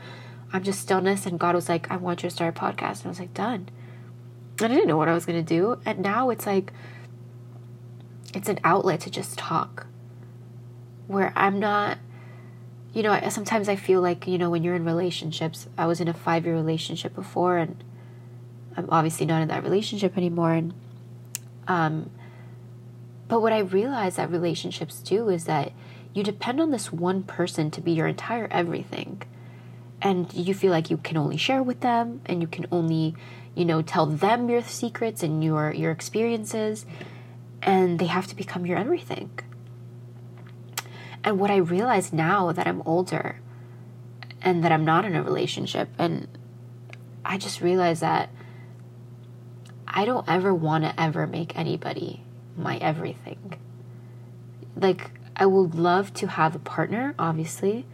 I'm 0.52 0.62
just 0.64 0.80
stillness, 0.80 1.26
and 1.26 1.38
God 1.38 1.54
was 1.54 1.68
like, 1.68 1.90
I 1.90 1.96
want 1.96 2.22
you 2.22 2.30
to 2.30 2.34
start 2.34 2.56
a 2.56 2.58
podcast. 2.58 2.98
And 2.98 3.06
I 3.06 3.08
was 3.10 3.20
like, 3.20 3.34
done. 3.34 3.68
And 4.60 4.72
I 4.72 4.74
didn't 4.74 4.88
know 4.88 4.96
what 4.96 5.08
I 5.08 5.14
was 5.14 5.26
gonna 5.26 5.42
do. 5.42 5.78
And 5.84 6.00
now 6.00 6.30
it's 6.30 6.46
like 6.46 6.72
it's 8.34 8.48
an 8.48 8.58
outlet 8.64 9.00
to 9.00 9.10
just 9.10 9.38
talk 9.38 9.86
where 11.06 11.32
I'm 11.34 11.58
not 11.58 11.98
you 12.94 13.02
know, 13.02 13.20
sometimes 13.28 13.68
I 13.68 13.76
feel 13.76 14.00
like, 14.00 14.26
you 14.26 14.38
know, 14.38 14.48
when 14.48 14.64
you're 14.64 14.74
in 14.74 14.84
relationships, 14.84 15.68
I 15.76 15.86
was 15.86 16.00
in 16.00 16.08
a 16.08 16.14
5-year 16.14 16.54
relationship 16.54 17.14
before 17.14 17.58
and 17.58 17.84
I'm 18.76 18.88
obviously 18.90 19.26
not 19.26 19.42
in 19.42 19.48
that 19.48 19.62
relationship 19.62 20.16
anymore 20.16 20.52
and 20.52 20.74
um 21.66 22.10
but 23.28 23.42
what 23.42 23.52
I 23.52 23.58
realize 23.58 24.16
that 24.16 24.30
relationships 24.30 25.00
do 25.00 25.28
is 25.28 25.44
that 25.44 25.72
you 26.14 26.22
depend 26.22 26.60
on 26.60 26.70
this 26.70 26.90
one 26.92 27.22
person 27.22 27.70
to 27.72 27.80
be 27.80 27.92
your 27.92 28.06
entire 28.06 28.48
everything. 28.50 29.22
And 30.00 30.32
you 30.32 30.54
feel 30.54 30.70
like 30.70 30.90
you 30.90 30.96
can 30.96 31.16
only 31.16 31.36
share 31.36 31.62
with 31.62 31.80
them 31.80 32.22
and 32.26 32.40
you 32.40 32.48
can 32.48 32.66
only, 32.72 33.14
you 33.54 33.64
know, 33.64 33.82
tell 33.82 34.06
them 34.06 34.48
your 34.48 34.62
secrets 34.62 35.22
and 35.22 35.44
your 35.44 35.72
your 35.72 35.90
experiences 35.90 36.86
and 37.62 37.98
they 37.98 38.06
have 38.06 38.26
to 38.28 38.36
become 38.36 38.66
your 38.66 38.78
everything. 38.78 39.30
And 41.24 41.38
what 41.38 41.50
I 41.50 41.56
realize 41.56 42.12
now 42.12 42.52
that 42.52 42.66
I'm 42.66 42.82
older 42.82 43.40
and 44.40 44.62
that 44.64 44.72
I'm 44.72 44.84
not 44.84 45.04
in 45.04 45.14
a 45.14 45.22
relationship, 45.22 45.88
and 45.98 46.28
I 47.24 47.38
just 47.38 47.60
realize 47.60 48.00
that 48.00 48.30
I 49.86 50.04
don't 50.04 50.28
ever 50.28 50.54
want 50.54 50.84
to 50.84 51.00
ever 51.00 51.26
make 51.26 51.58
anybody 51.58 52.22
my 52.56 52.76
everything. 52.78 53.58
Like, 54.76 55.10
I 55.34 55.46
would 55.46 55.74
love 55.74 56.12
to 56.14 56.26
have 56.26 56.54
a 56.54 56.58
partner, 56.58 57.14
obviously, 57.18 57.86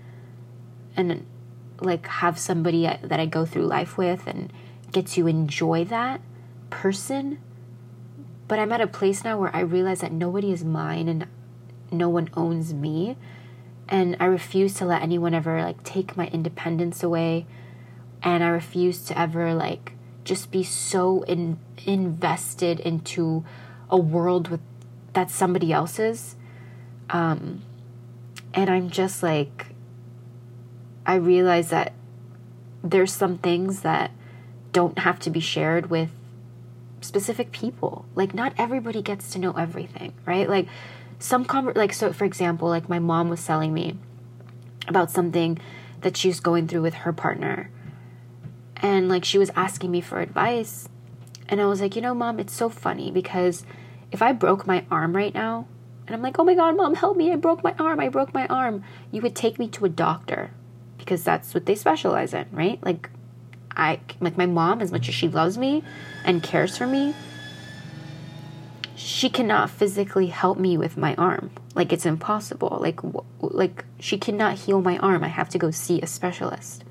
and 0.97 1.27
like 1.81 2.07
have 2.07 2.39
somebody 2.39 2.83
that 2.83 3.21
I 3.21 3.27
go 3.27 3.45
through 3.45 3.67
life 3.67 3.99
with 3.99 4.27
and 4.27 4.53
get 4.93 5.07
to 5.09 5.27
enjoy 5.27 5.85
that 5.85 6.21
person 6.71 7.39
but 8.55 8.61
I'm 8.61 8.71
at 8.71 8.81
a 8.81 8.87
place 8.87 9.25
now 9.25 9.37
where 9.37 9.51
I 9.53 9.63
realize 9.63 9.99
that 10.03 10.13
nobody 10.13 10.53
is 10.53 10.63
mine 10.63 11.09
and 11.09 11.27
no 11.91 12.09
one 12.09 12.31
owns 12.37 12.73
me. 12.73 13.17
And 13.89 14.17
I 14.21 14.27
refuse 14.27 14.75
to 14.75 14.85
let 14.85 15.03
anyone 15.03 15.35
ever 15.35 15.61
like 15.61 15.83
take 15.83 16.17
my 16.17 16.29
independence 16.29 17.03
away. 17.03 17.47
And 18.23 18.45
I 18.45 18.49
refuse 18.51 19.05
to 19.07 19.19
ever 19.19 19.55
like 19.55 19.95
just 20.23 20.53
be 20.53 20.63
so 20.63 21.23
in, 21.23 21.59
invested 21.85 22.79
into 22.79 23.45
a 23.91 23.97
world 23.97 24.47
with 24.47 24.61
that's 25.15 25.35
somebody 25.35 25.73
else's. 25.73 26.37
Um, 27.11 27.63
and 28.55 28.71
I'm 28.71 28.89
just 28.89 29.21
like, 29.21 29.75
I 31.05 31.17
realize 31.17 31.71
that 31.71 31.93
there's 32.85 33.13
some 33.13 33.37
things 33.37 33.81
that 33.81 34.13
don't 34.71 35.01
have 35.01 35.19
to 35.19 35.31
be 35.31 35.41
shared 35.41 35.91
with 35.91 36.11
specific 37.05 37.53
people. 37.53 38.07
Like 38.15 38.35
not 38.35 38.55
everybody 38.59 39.03
gets 39.03 39.31
to 39.33 39.39
know 39.39 39.53
everything, 39.53 40.15
right? 40.25 40.49
Like 40.49 40.69
some 41.19 41.45
conver- 41.45 41.77
like 41.77 41.93
so 41.93 42.13
for 42.13 42.25
example, 42.25 42.69
like 42.69 42.89
my 42.89 42.99
mom 42.99 43.29
was 43.29 43.45
telling 43.45 43.73
me 43.73 43.97
about 44.89 45.11
something 45.11 45.59
that 46.01 46.17
she's 46.17 46.41
going 46.41 46.69
through 46.69 46.83
with 46.83 46.95
her 46.95 47.13
partner. 47.13 47.71
And 48.77 49.09
like 49.09 49.25
she 49.25 49.39
was 49.39 49.51
asking 49.57 49.91
me 49.91 50.01
for 50.01 50.21
advice. 50.21 50.89
And 51.49 51.61
I 51.61 51.67
was 51.67 51.81
like, 51.81 51.95
"You 51.95 52.03
know, 52.03 52.15
mom, 52.15 52.41
it's 52.41 52.55
so 52.55 52.69
funny 52.69 53.11
because 53.11 53.65
if 54.11 54.23
I 54.23 54.33
broke 54.33 54.67
my 54.67 54.85
arm 54.91 55.15
right 55.15 55.35
now, 55.35 55.67
and 56.07 56.15
I'm 56.15 56.23
like, 56.23 56.39
"Oh 56.39 56.45
my 56.45 56.55
god, 56.55 56.77
mom, 56.77 56.95
help 56.95 57.17
me. 57.17 57.33
I 57.33 57.37
broke 57.37 57.63
my 57.63 57.75
arm. 57.79 58.01
I 58.01 58.09
broke 58.09 58.35
my 58.35 58.47
arm." 58.47 58.83
You 59.11 59.23
would 59.23 59.37
take 59.37 59.59
me 59.59 59.69
to 59.69 59.85
a 59.85 59.89
doctor 59.89 60.51
because 60.99 61.23
that's 61.23 61.53
what 61.55 61.67
they 61.67 61.75
specialize 61.75 62.33
in, 62.35 62.47
right? 62.53 62.83
Like 62.85 63.11
I 63.77 64.01
like 64.21 64.37
my 64.37 64.47
mom 64.47 64.81
as 64.81 64.93
much 64.93 65.09
as 65.09 65.15
she 65.15 65.29
loves 65.29 65.59
me 65.59 65.83
and 66.25 66.43
cares 66.43 66.77
for 66.77 66.87
me 66.87 67.15
she 69.05 69.29
cannot 69.29 69.71
physically 69.71 70.29
help 70.29 70.59
me 70.59 70.79
with 70.79 70.97
my 70.97 71.15
arm. 71.17 71.51
Like 71.75 71.93
it's 71.93 72.07
impossible. 72.07 72.79
Like 72.81 73.01
like 73.41 73.85
she 74.01 74.17
cannot 74.17 74.59
heal 74.59 74.81
my 74.81 74.97
arm. 74.99 75.23
I 75.23 75.29
have 75.29 75.49
to 75.51 75.59
go 75.59 75.71
see 75.71 76.01
a 76.01 76.07
specialist. 76.07 76.85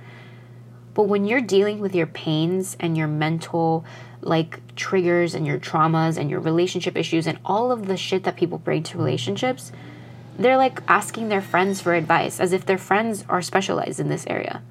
But 0.94 1.04
when 1.04 1.26
you're 1.26 1.42
dealing 1.42 1.80
with 1.80 1.96
your 1.96 2.06
pains 2.06 2.78
and 2.80 2.96
your 2.96 3.08
mental 3.08 3.84
like 4.22 4.76
triggers 4.76 5.34
and 5.34 5.48
your 5.48 5.60
traumas 5.60 6.18
and 6.18 6.30
your 6.30 6.40
relationship 6.40 6.96
issues 6.96 7.26
and 7.26 7.40
all 7.44 7.72
of 7.72 7.88
the 7.88 7.98
shit 7.98 8.24
that 8.24 8.36
people 8.38 8.58
bring 8.58 8.82
to 8.84 8.98
relationships 8.98 9.72
they're 10.40 10.58
like 10.58 10.82
asking 10.88 11.28
their 11.28 11.42
friends 11.42 11.82
for 11.82 11.94
advice 11.94 12.40
as 12.40 12.54
if 12.54 12.66
their 12.66 12.78
friends 12.78 13.26
are 13.28 13.42
specialized 13.42 14.00
in 14.00 14.08
this 14.08 14.26
area 14.28 14.62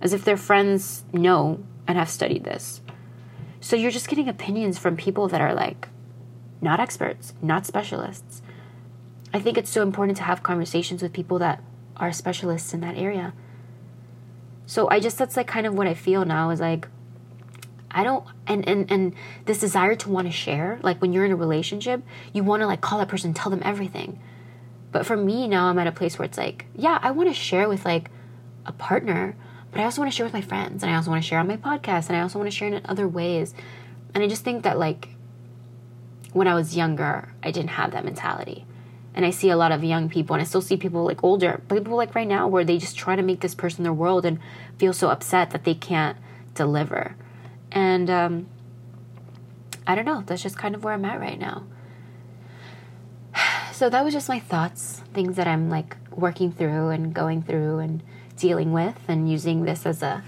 as 0.00 0.12
if 0.12 0.24
their 0.24 0.36
friends 0.36 1.04
know 1.12 1.62
and 1.86 1.98
have 1.98 2.08
studied 2.08 2.44
this. 2.44 2.80
So 3.60 3.76
you're 3.76 3.90
just 3.90 4.08
getting 4.08 4.28
opinions 4.28 4.78
from 4.78 4.96
people 4.96 5.28
that 5.28 5.40
are 5.40 5.54
like 5.54 5.88
not 6.60 6.80
experts, 6.80 7.34
not 7.42 7.66
specialists. 7.66 8.42
I 9.32 9.40
think 9.40 9.56
it's 9.56 9.70
so 9.70 9.82
important 9.82 10.16
to 10.18 10.24
have 10.24 10.42
conversations 10.42 11.02
with 11.02 11.12
people 11.12 11.38
that 11.38 11.62
are 11.96 12.12
specialists 12.12 12.74
in 12.74 12.80
that 12.80 12.96
area. 12.96 13.34
So 14.66 14.88
I 14.88 15.00
just 15.00 15.18
that's 15.18 15.36
like 15.36 15.46
kind 15.46 15.66
of 15.66 15.74
what 15.74 15.86
I 15.86 15.94
feel 15.94 16.24
now 16.24 16.50
is 16.50 16.60
like 16.60 16.88
I 17.90 18.04
don't 18.04 18.24
and 18.46 18.66
and 18.68 18.90
and 18.90 19.14
this 19.44 19.58
desire 19.58 19.94
to 19.96 20.08
want 20.08 20.26
to 20.28 20.32
share, 20.32 20.78
like 20.82 21.00
when 21.02 21.12
you're 21.12 21.24
in 21.24 21.32
a 21.32 21.36
relationship, 21.36 22.02
you 22.32 22.44
want 22.44 22.62
to 22.62 22.66
like 22.66 22.80
call 22.80 22.98
that 22.98 23.08
person, 23.08 23.34
tell 23.34 23.50
them 23.50 23.62
everything. 23.64 24.20
But 24.92 25.06
for 25.06 25.16
me 25.16 25.46
now 25.46 25.66
I'm 25.66 25.78
at 25.78 25.86
a 25.86 25.92
place 25.92 26.18
where 26.18 26.26
it's 26.26 26.38
like, 26.38 26.66
yeah, 26.74 26.98
I 27.02 27.10
want 27.10 27.28
to 27.28 27.34
share 27.34 27.68
with 27.68 27.84
like 27.84 28.10
a 28.64 28.72
partner, 28.72 29.36
but 29.70 29.80
I 29.80 29.84
also 29.84 30.00
want 30.00 30.12
to 30.12 30.16
share 30.16 30.26
with 30.26 30.32
my 30.32 30.40
friends 30.40 30.82
and 30.82 30.90
I 30.90 30.96
also 30.96 31.10
want 31.10 31.22
to 31.22 31.28
share 31.28 31.38
on 31.38 31.46
my 31.46 31.56
podcast 31.56 32.08
and 32.08 32.16
I 32.16 32.20
also 32.20 32.38
want 32.38 32.50
to 32.50 32.56
share 32.56 32.68
in 32.68 32.80
other 32.84 33.06
ways. 33.06 33.54
And 34.14 34.24
I 34.24 34.28
just 34.28 34.42
think 34.42 34.64
that 34.64 34.78
like 34.78 35.10
when 36.32 36.48
I 36.48 36.54
was 36.54 36.76
younger, 36.76 37.32
I 37.42 37.50
didn't 37.50 37.70
have 37.70 37.92
that 37.92 38.04
mentality. 38.04 38.64
And 39.14 39.24
I 39.24 39.30
see 39.30 39.50
a 39.50 39.56
lot 39.56 39.72
of 39.72 39.82
young 39.82 40.08
people 40.08 40.34
and 40.34 40.40
I 40.40 40.44
still 40.44 40.62
see 40.62 40.76
people 40.76 41.04
like 41.04 41.22
older, 41.22 41.62
people 41.68 41.96
like 41.96 42.14
right 42.14 42.26
now 42.26 42.48
where 42.48 42.64
they 42.64 42.78
just 42.78 42.96
try 42.96 43.16
to 43.16 43.22
make 43.22 43.40
this 43.40 43.54
person 43.54 43.82
their 43.84 43.92
world 43.92 44.24
and 44.24 44.38
feel 44.78 44.92
so 44.92 45.10
upset 45.10 45.50
that 45.50 45.64
they 45.64 45.74
can't 45.74 46.16
deliver. 46.54 47.16
And 47.72 48.10
um, 48.10 48.46
I 49.86 49.94
don't 49.94 50.04
know, 50.04 50.22
that's 50.26 50.42
just 50.42 50.56
kind 50.56 50.74
of 50.74 50.84
where 50.84 50.94
I'm 50.94 51.04
at 51.04 51.20
right 51.20 51.38
now. 51.38 51.64
So 53.72 53.88
that 53.88 54.04
was 54.04 54.12
just 54.12 54.28
my 54.28 54.38
thoughts, 54.38 55.00
things 55.14 55.36
that 55.36 55.48
I'm 55.48 55.70
like 55.70 55.96
working 56.10 56.52
through 56.52 56.90
and 56.90 57.14
going 57.14 57.42
through 57.42 57.78
and 57.78 58.02
dealing 58.40 58.72
with, 58.72 58.96
and 59.06 59.30
using 59.30 59.64
this 59.64 59.86
as 59.86 60.02
a 60.02 60.24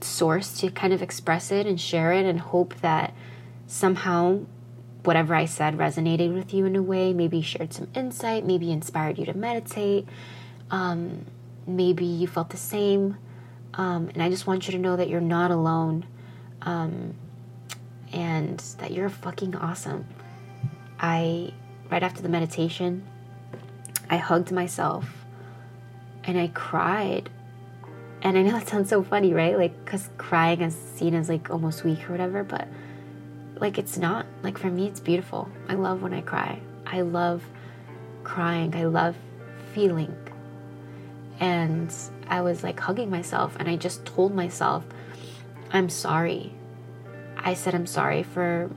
source 0.00 0.58
to 0.60 0.70
kind 0.70 0.92
of 0.92 1.02
express 1.02 1.50
it 1.50 1.66
and 1.66 1.80
share 1.80 2.12
it 2.12 2.24
and 2.24 2.40
hope 2.40 2.74
that 2.80 3.14
somehow 3.66 4.40
whatever 5.04 5.34
I 5.34 5.44
said 5.44 5.76
resonated 5.76 6.34
with 6.34 6.52
you 6.52 6.66
in 6.66 6.76
a 6.76 6.82
way, 6.82 7.12
maybe 7.12 7.40
shared 7.40 7.72
some 7.72 7.88
insight, 7.94 8.44
maybe 8.44 8.70
inspired 8.70 9.18
you 9.18 9.24
to 9.26 9.34
meditate, 9.34 10.06
um, 10.70 11.24
maybe 11.66 12.04
you 12.04 12.26
felt 12.26 12.50
the 12.50 12.56
same. 12.56 13.16
Um, 13.74 14.10
and 14.12 14.22
I 14.22 14.28
just 14.28 14.46
want 14.46 14.66
you 14.66 14.72
to 14.72 14.78
know 14.78 14.96
that 14.96 15.08
you're 15.08 15.20
not 15.20 15.50
alone 15.50 16.04
um, 16.62 17.14
and 18.12 18.58
that 18.78 18.90
you're 18.90 19.08
fucking 19.08 19.54
awesome. 19.54 20.06
I, 20.98 21.52
right 21.90 22.02
after 22.02 22.22
the 22.22 22.28
meditation, 22.28 23.06
I 24.10 24.16
hugged 24.16 24.50
myself 24.50 25.17
and 26.28 26.38
I 26.38 26.48
cried. 26.48 27.30
And 28.20 28.36
I 28.36 28.42
know 28.42 28.52
that 28.52 28.68
sounds 28.68 28.90
so 28.90 29.02
funny, 29.02 29.32
right? 29.32 29.56
Like, 29.56 29.84
because 29.84 30.10
crying 30.18 30.60
is 30.60 30.76
seen 30.76 31.14
as 31.14 31.28
like 31.28 31.50
almost 31.50 31.84
weak 31.84 32.08
or 32.08 32.12
whatever, 32.12 32.44
but 32.44 32.68
like 33.56 33.78
it's 33.78 33.96
not. 33.96 34.26
Like, 34.42 34.58
for 34.58 34.70
me, 34.70 34.86
it's 34.86 35.00
beautiful. 35.00 35.50
I 35.68 35.74
love 35.74 36.02
when 36.02 36.12
I 36.12 36.20
cry. 36.20 36.60
I 36.86 37.00
love 37.00 37.42
crying. 38.24 38.74
I 38.76 38.84
love 38.84 39.16
feeling. 39.72 40.14
And 41.40 41.92
I 42.28 42.42
was 42.42 42.62
like 42.62 42.78
hugging 42.78 43.08
myself 43.08 43.56
and 43.58 43.68
I 43.68 43.76
just 43.76 44.04
told 44.04 44.34
myself, 44.34 44.84
I'm 45.70 45.88
sorry. 45.88 46.52
I 47.38 47.54
said 47.54 47.74
I'm 47.74 47.86
sorry 47.86 48.22
for 48.22 48.70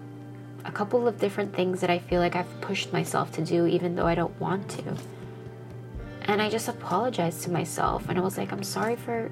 a 0.63 0.71
couple 0.71 1.05
of 1.05 1.19
different 1.19 1.53
things 1.53 1.81
that 1.81 1.89
I 1.89 1.99
feel 1.99 2.21
like 2.21 2.35
I've 2.35 2.61
pushed 2.61 2.93
myself 2.93 3.31
to 3.33 3.43
do 3.43 3.65
even 3.65 3.95
though 3.95 4.05
I 4.07 4.15
don't 4.15 4.39
want 4.39 4.69
to. 4.69 4.95
And 6.23 6.41
I 6.41 6.49
just 6.49 6.67
apologized 6.67 7.43
to 7.43 7.51
myself 7.51 8.07
and 8.09 8.17
I 8.17 8.21
was 8.21 8.37
like, 8.37 8.51
I'm 8.51 8.63
sorry 8.63 8.95
for 8.95 9.29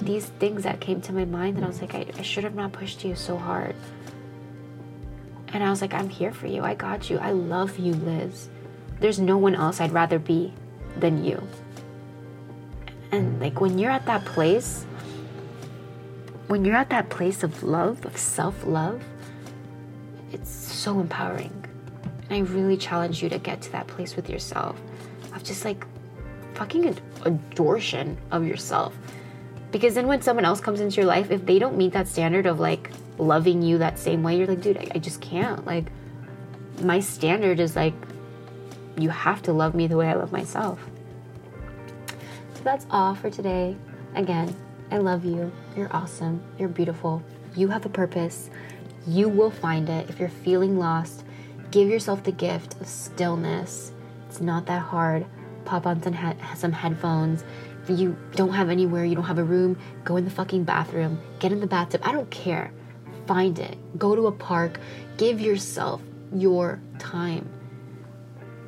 these 0.00 0.26
things 0.26 0.62
that 0.62 0.80
came 0.80 1.00
to 1.02 1.12
my 1.12 1.24
mind 1.24 1.56
and 1.56 1.64
I 1.64 1.68
was 1.68 1.80
like, 1.80 1.94
I, 1.94 2.06
I 2.16 2.22
should 2.22 2.44
have 2.44 2.54
not 2.54 2.72
pushed 2.72 3.04
you 3.04 3.14
so 3.14 3.36
hard. 3.36 3.74
And 5.48 5.62
I 5.62 5.70
was 5.70 5.80
like, 5.80 5.94
I'm 5.94 6.08
here 6.08 6.32
for 6.32 6.46
you. 6.46 6.62
I 6.62 6.74
got 6.74 7.10
you. 7.10 7.18
I 7.18 7.32
love 7.32 7.78
you, 7.78 7.94
Liz. 7.94 8.48
There's 9.00 9.18
no 9.18 9.38
one 9.38 9.54
else 9.54 9.80
I'd 9.80 9.92
rather 9.92 10.18
be 10.18 10.52
than 10.96 11.24
you. 11.24 11.46
And 13.10 13.40
like 13.40 13.60
when 13.60 13.78
you're 13.78 13.90
at 13.90 14.06
that 14.06 14.24
place, 14.24 14.84
when 16.48 16.64
you're 16.64 16.76
at 16.76 16.90
that 16.90 17.08
place 17.08 17.42
of 17.42 17.62
love, 17.62 18.04
of 18.04 18.16
self 18.16 18.64
love, 18.66 19.02
it's 20.32 20.50
so 20.50 21.00
empowering. 21.00 21.64
And 22.28 22.32
I 22.48 22.52
really 22.52 22.76
challenge 22.76 23.22
you 23.22 23.28
to 23.30 23.38
get 23.38 23.62
to 23.62 23.72
that 23.72 23.86
place 23.86 24.16
with 24.16 24.28
yourself 24.28 24.78
of 25.34 25.44
just 25.44 25.64
like 25.64 25.86
fucking 26.54 26.96
adoration 27.24 28.16
of 28.30 28.44
yourself. 28.44 28.96
Because 29.70 29.94
then 29.94 30.06
when 30.06 30.22
someone 30.22 30.44
else 30.44 30.60
comes 30.60 30.80
into 30.80 30.96
your 30.96 31.04
life, 31.04 31.30
if 31.30 31.44
they 31.44 31.58
don't 31.58 31.76
meet 31.76 31.92
that 31.92 32.08
standard 32.08 32.46
of 32.46 32.58
like 32.58 32.90
loving 33.18 33.62
you 33.62 33.78
that 33.78 33.98
same 33.98 34.22
way, 34.22 34.36
you're 34.36 34.46
like, 34.46 34.60
dude, 34.60 34.78
I, 34.78 34.88
I 34.94 34.98
just 34.98 35.20
can't. 35.20 35.64
Like, 35.66 35.86
my 36.82 37.00
standard 37.00 37.60
is 37.60 37.76
like, 37.76 37.94
you 38.96 39.10
have 39.10 39.42
to 39.42 39.52
love 39.52 39.74
me 39.74 39.86
the 39.86 39.96
way 39.96 40.08
I 40.08 40.14
love 40.14 40.32
myself. 40.32 40.80
So 42.54 42.62
that's 42.64 42.86
all 42.90 43.14
for 43.14 43.30
today. 43.30 43.76
Again, 44.14 44.54
I 44.90 44.98
love 44.98 45.24
you. 45.24 45.52
You're 45.76 45.94
awesome. 45.94 46.42
You're 46.58 46.68
beautiful. 46.68 47.22
You 47.54 47.68
have 47.68 47.84
a 47.84 47.90
purpose. 47.90 48.50
You 49.06 49.28
will 49.28 49.50
find 49.50 49.88
it. 49.88 50.08
If 50.08 50.18
you're 50.18 50.28
feeling 50.28 50.78
lost, 50.78 51.24
give 51.70 51.88
yourself 51.88 52.24
the 52.24 52.32
gift 52.32 52.80
of 52.80 52.86
stillness. 52.86 53.92
It's 54.28 54.40
not 54.40 54.66
that 54.66 54.82
hard. 54.82 55.26
Pop 55.64 55.86
on 55.86 56.02
some, 56.02 56.16
some 56.54 56.72
headphones. 56.72 57.44
If 57.82 57.98
you 57.98 58.16
don't 58.32 58.52
have 58.52 58.68
anywhere, 58.68 59.04
you 59.04 59.14
don't 59.14 59.24
have 59.24 59.38
a 59.38 59.44
room, 59.44 59.78
go 60.04 60.16
in 60.16 60.24
the 60.24 60.30
fucking 60.30 60.64
bathroom, 60.64 61.20
get 61.38 61.52
in 61.52 61.60
the 61.60 61.66
bathtub. 61.66 62.02
I 62.04 62.12
don't 62.12 62.30
care. 62.30 62.70
Find 63.26 63.58
it. 63.58 63.76
Go 63.98 64.14
to 64.14 64.26
a 64.26 64.32
park. 64.32 64.78
Give 65.16 65.40
yourself 65.40 66.02
your 66.32 66.80
time. 66.98 67.48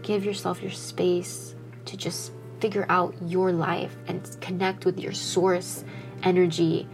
Give 0.03 0.25
yourself 0.25 0.63
your 0.63 0.71
space 0.71 1.55
to 1.87 1.97
just 1.97 2.33
figure 2.61 2.87
out 2.89 3.15
your 3.27 3.53
life 3.53 3.97
and 4.07 4.37
connect 4.41 4.85
with 4.85 4.99
your 4.99 5.13
source 5.13 5.85
energy 6.23 6.89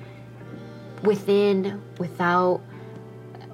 within, 1.03 1.83
without. 1.99 2.61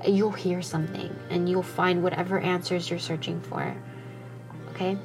You'll 0.06 0.32
hear 0.32 0.62
something 0.62 1.14
and 1.30 1.48
you'll 1.48 1.62
find 1.62 2.02
whatever 2.02 2.40
answers 2.40 2.90
you're 2.90 2.98
searching 2.98 3.40
for. 3.40 3.76
Okay? 4.74 4.96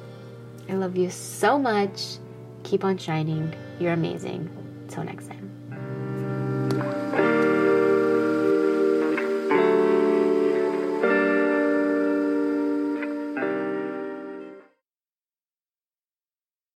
I 0.68 0.74
love 0.74 0.96
you 0.96 1.10
so 1.10 1.58
much. 1.58 2.18
Keep 2.64 2.84
on 2.84 2.98
shining. 2.98 3.54
You're 3.78 3.92
amazing. 3.92 4.48
Till 4.88 5.04
next 5.04 5.28
time. 5.28 5.37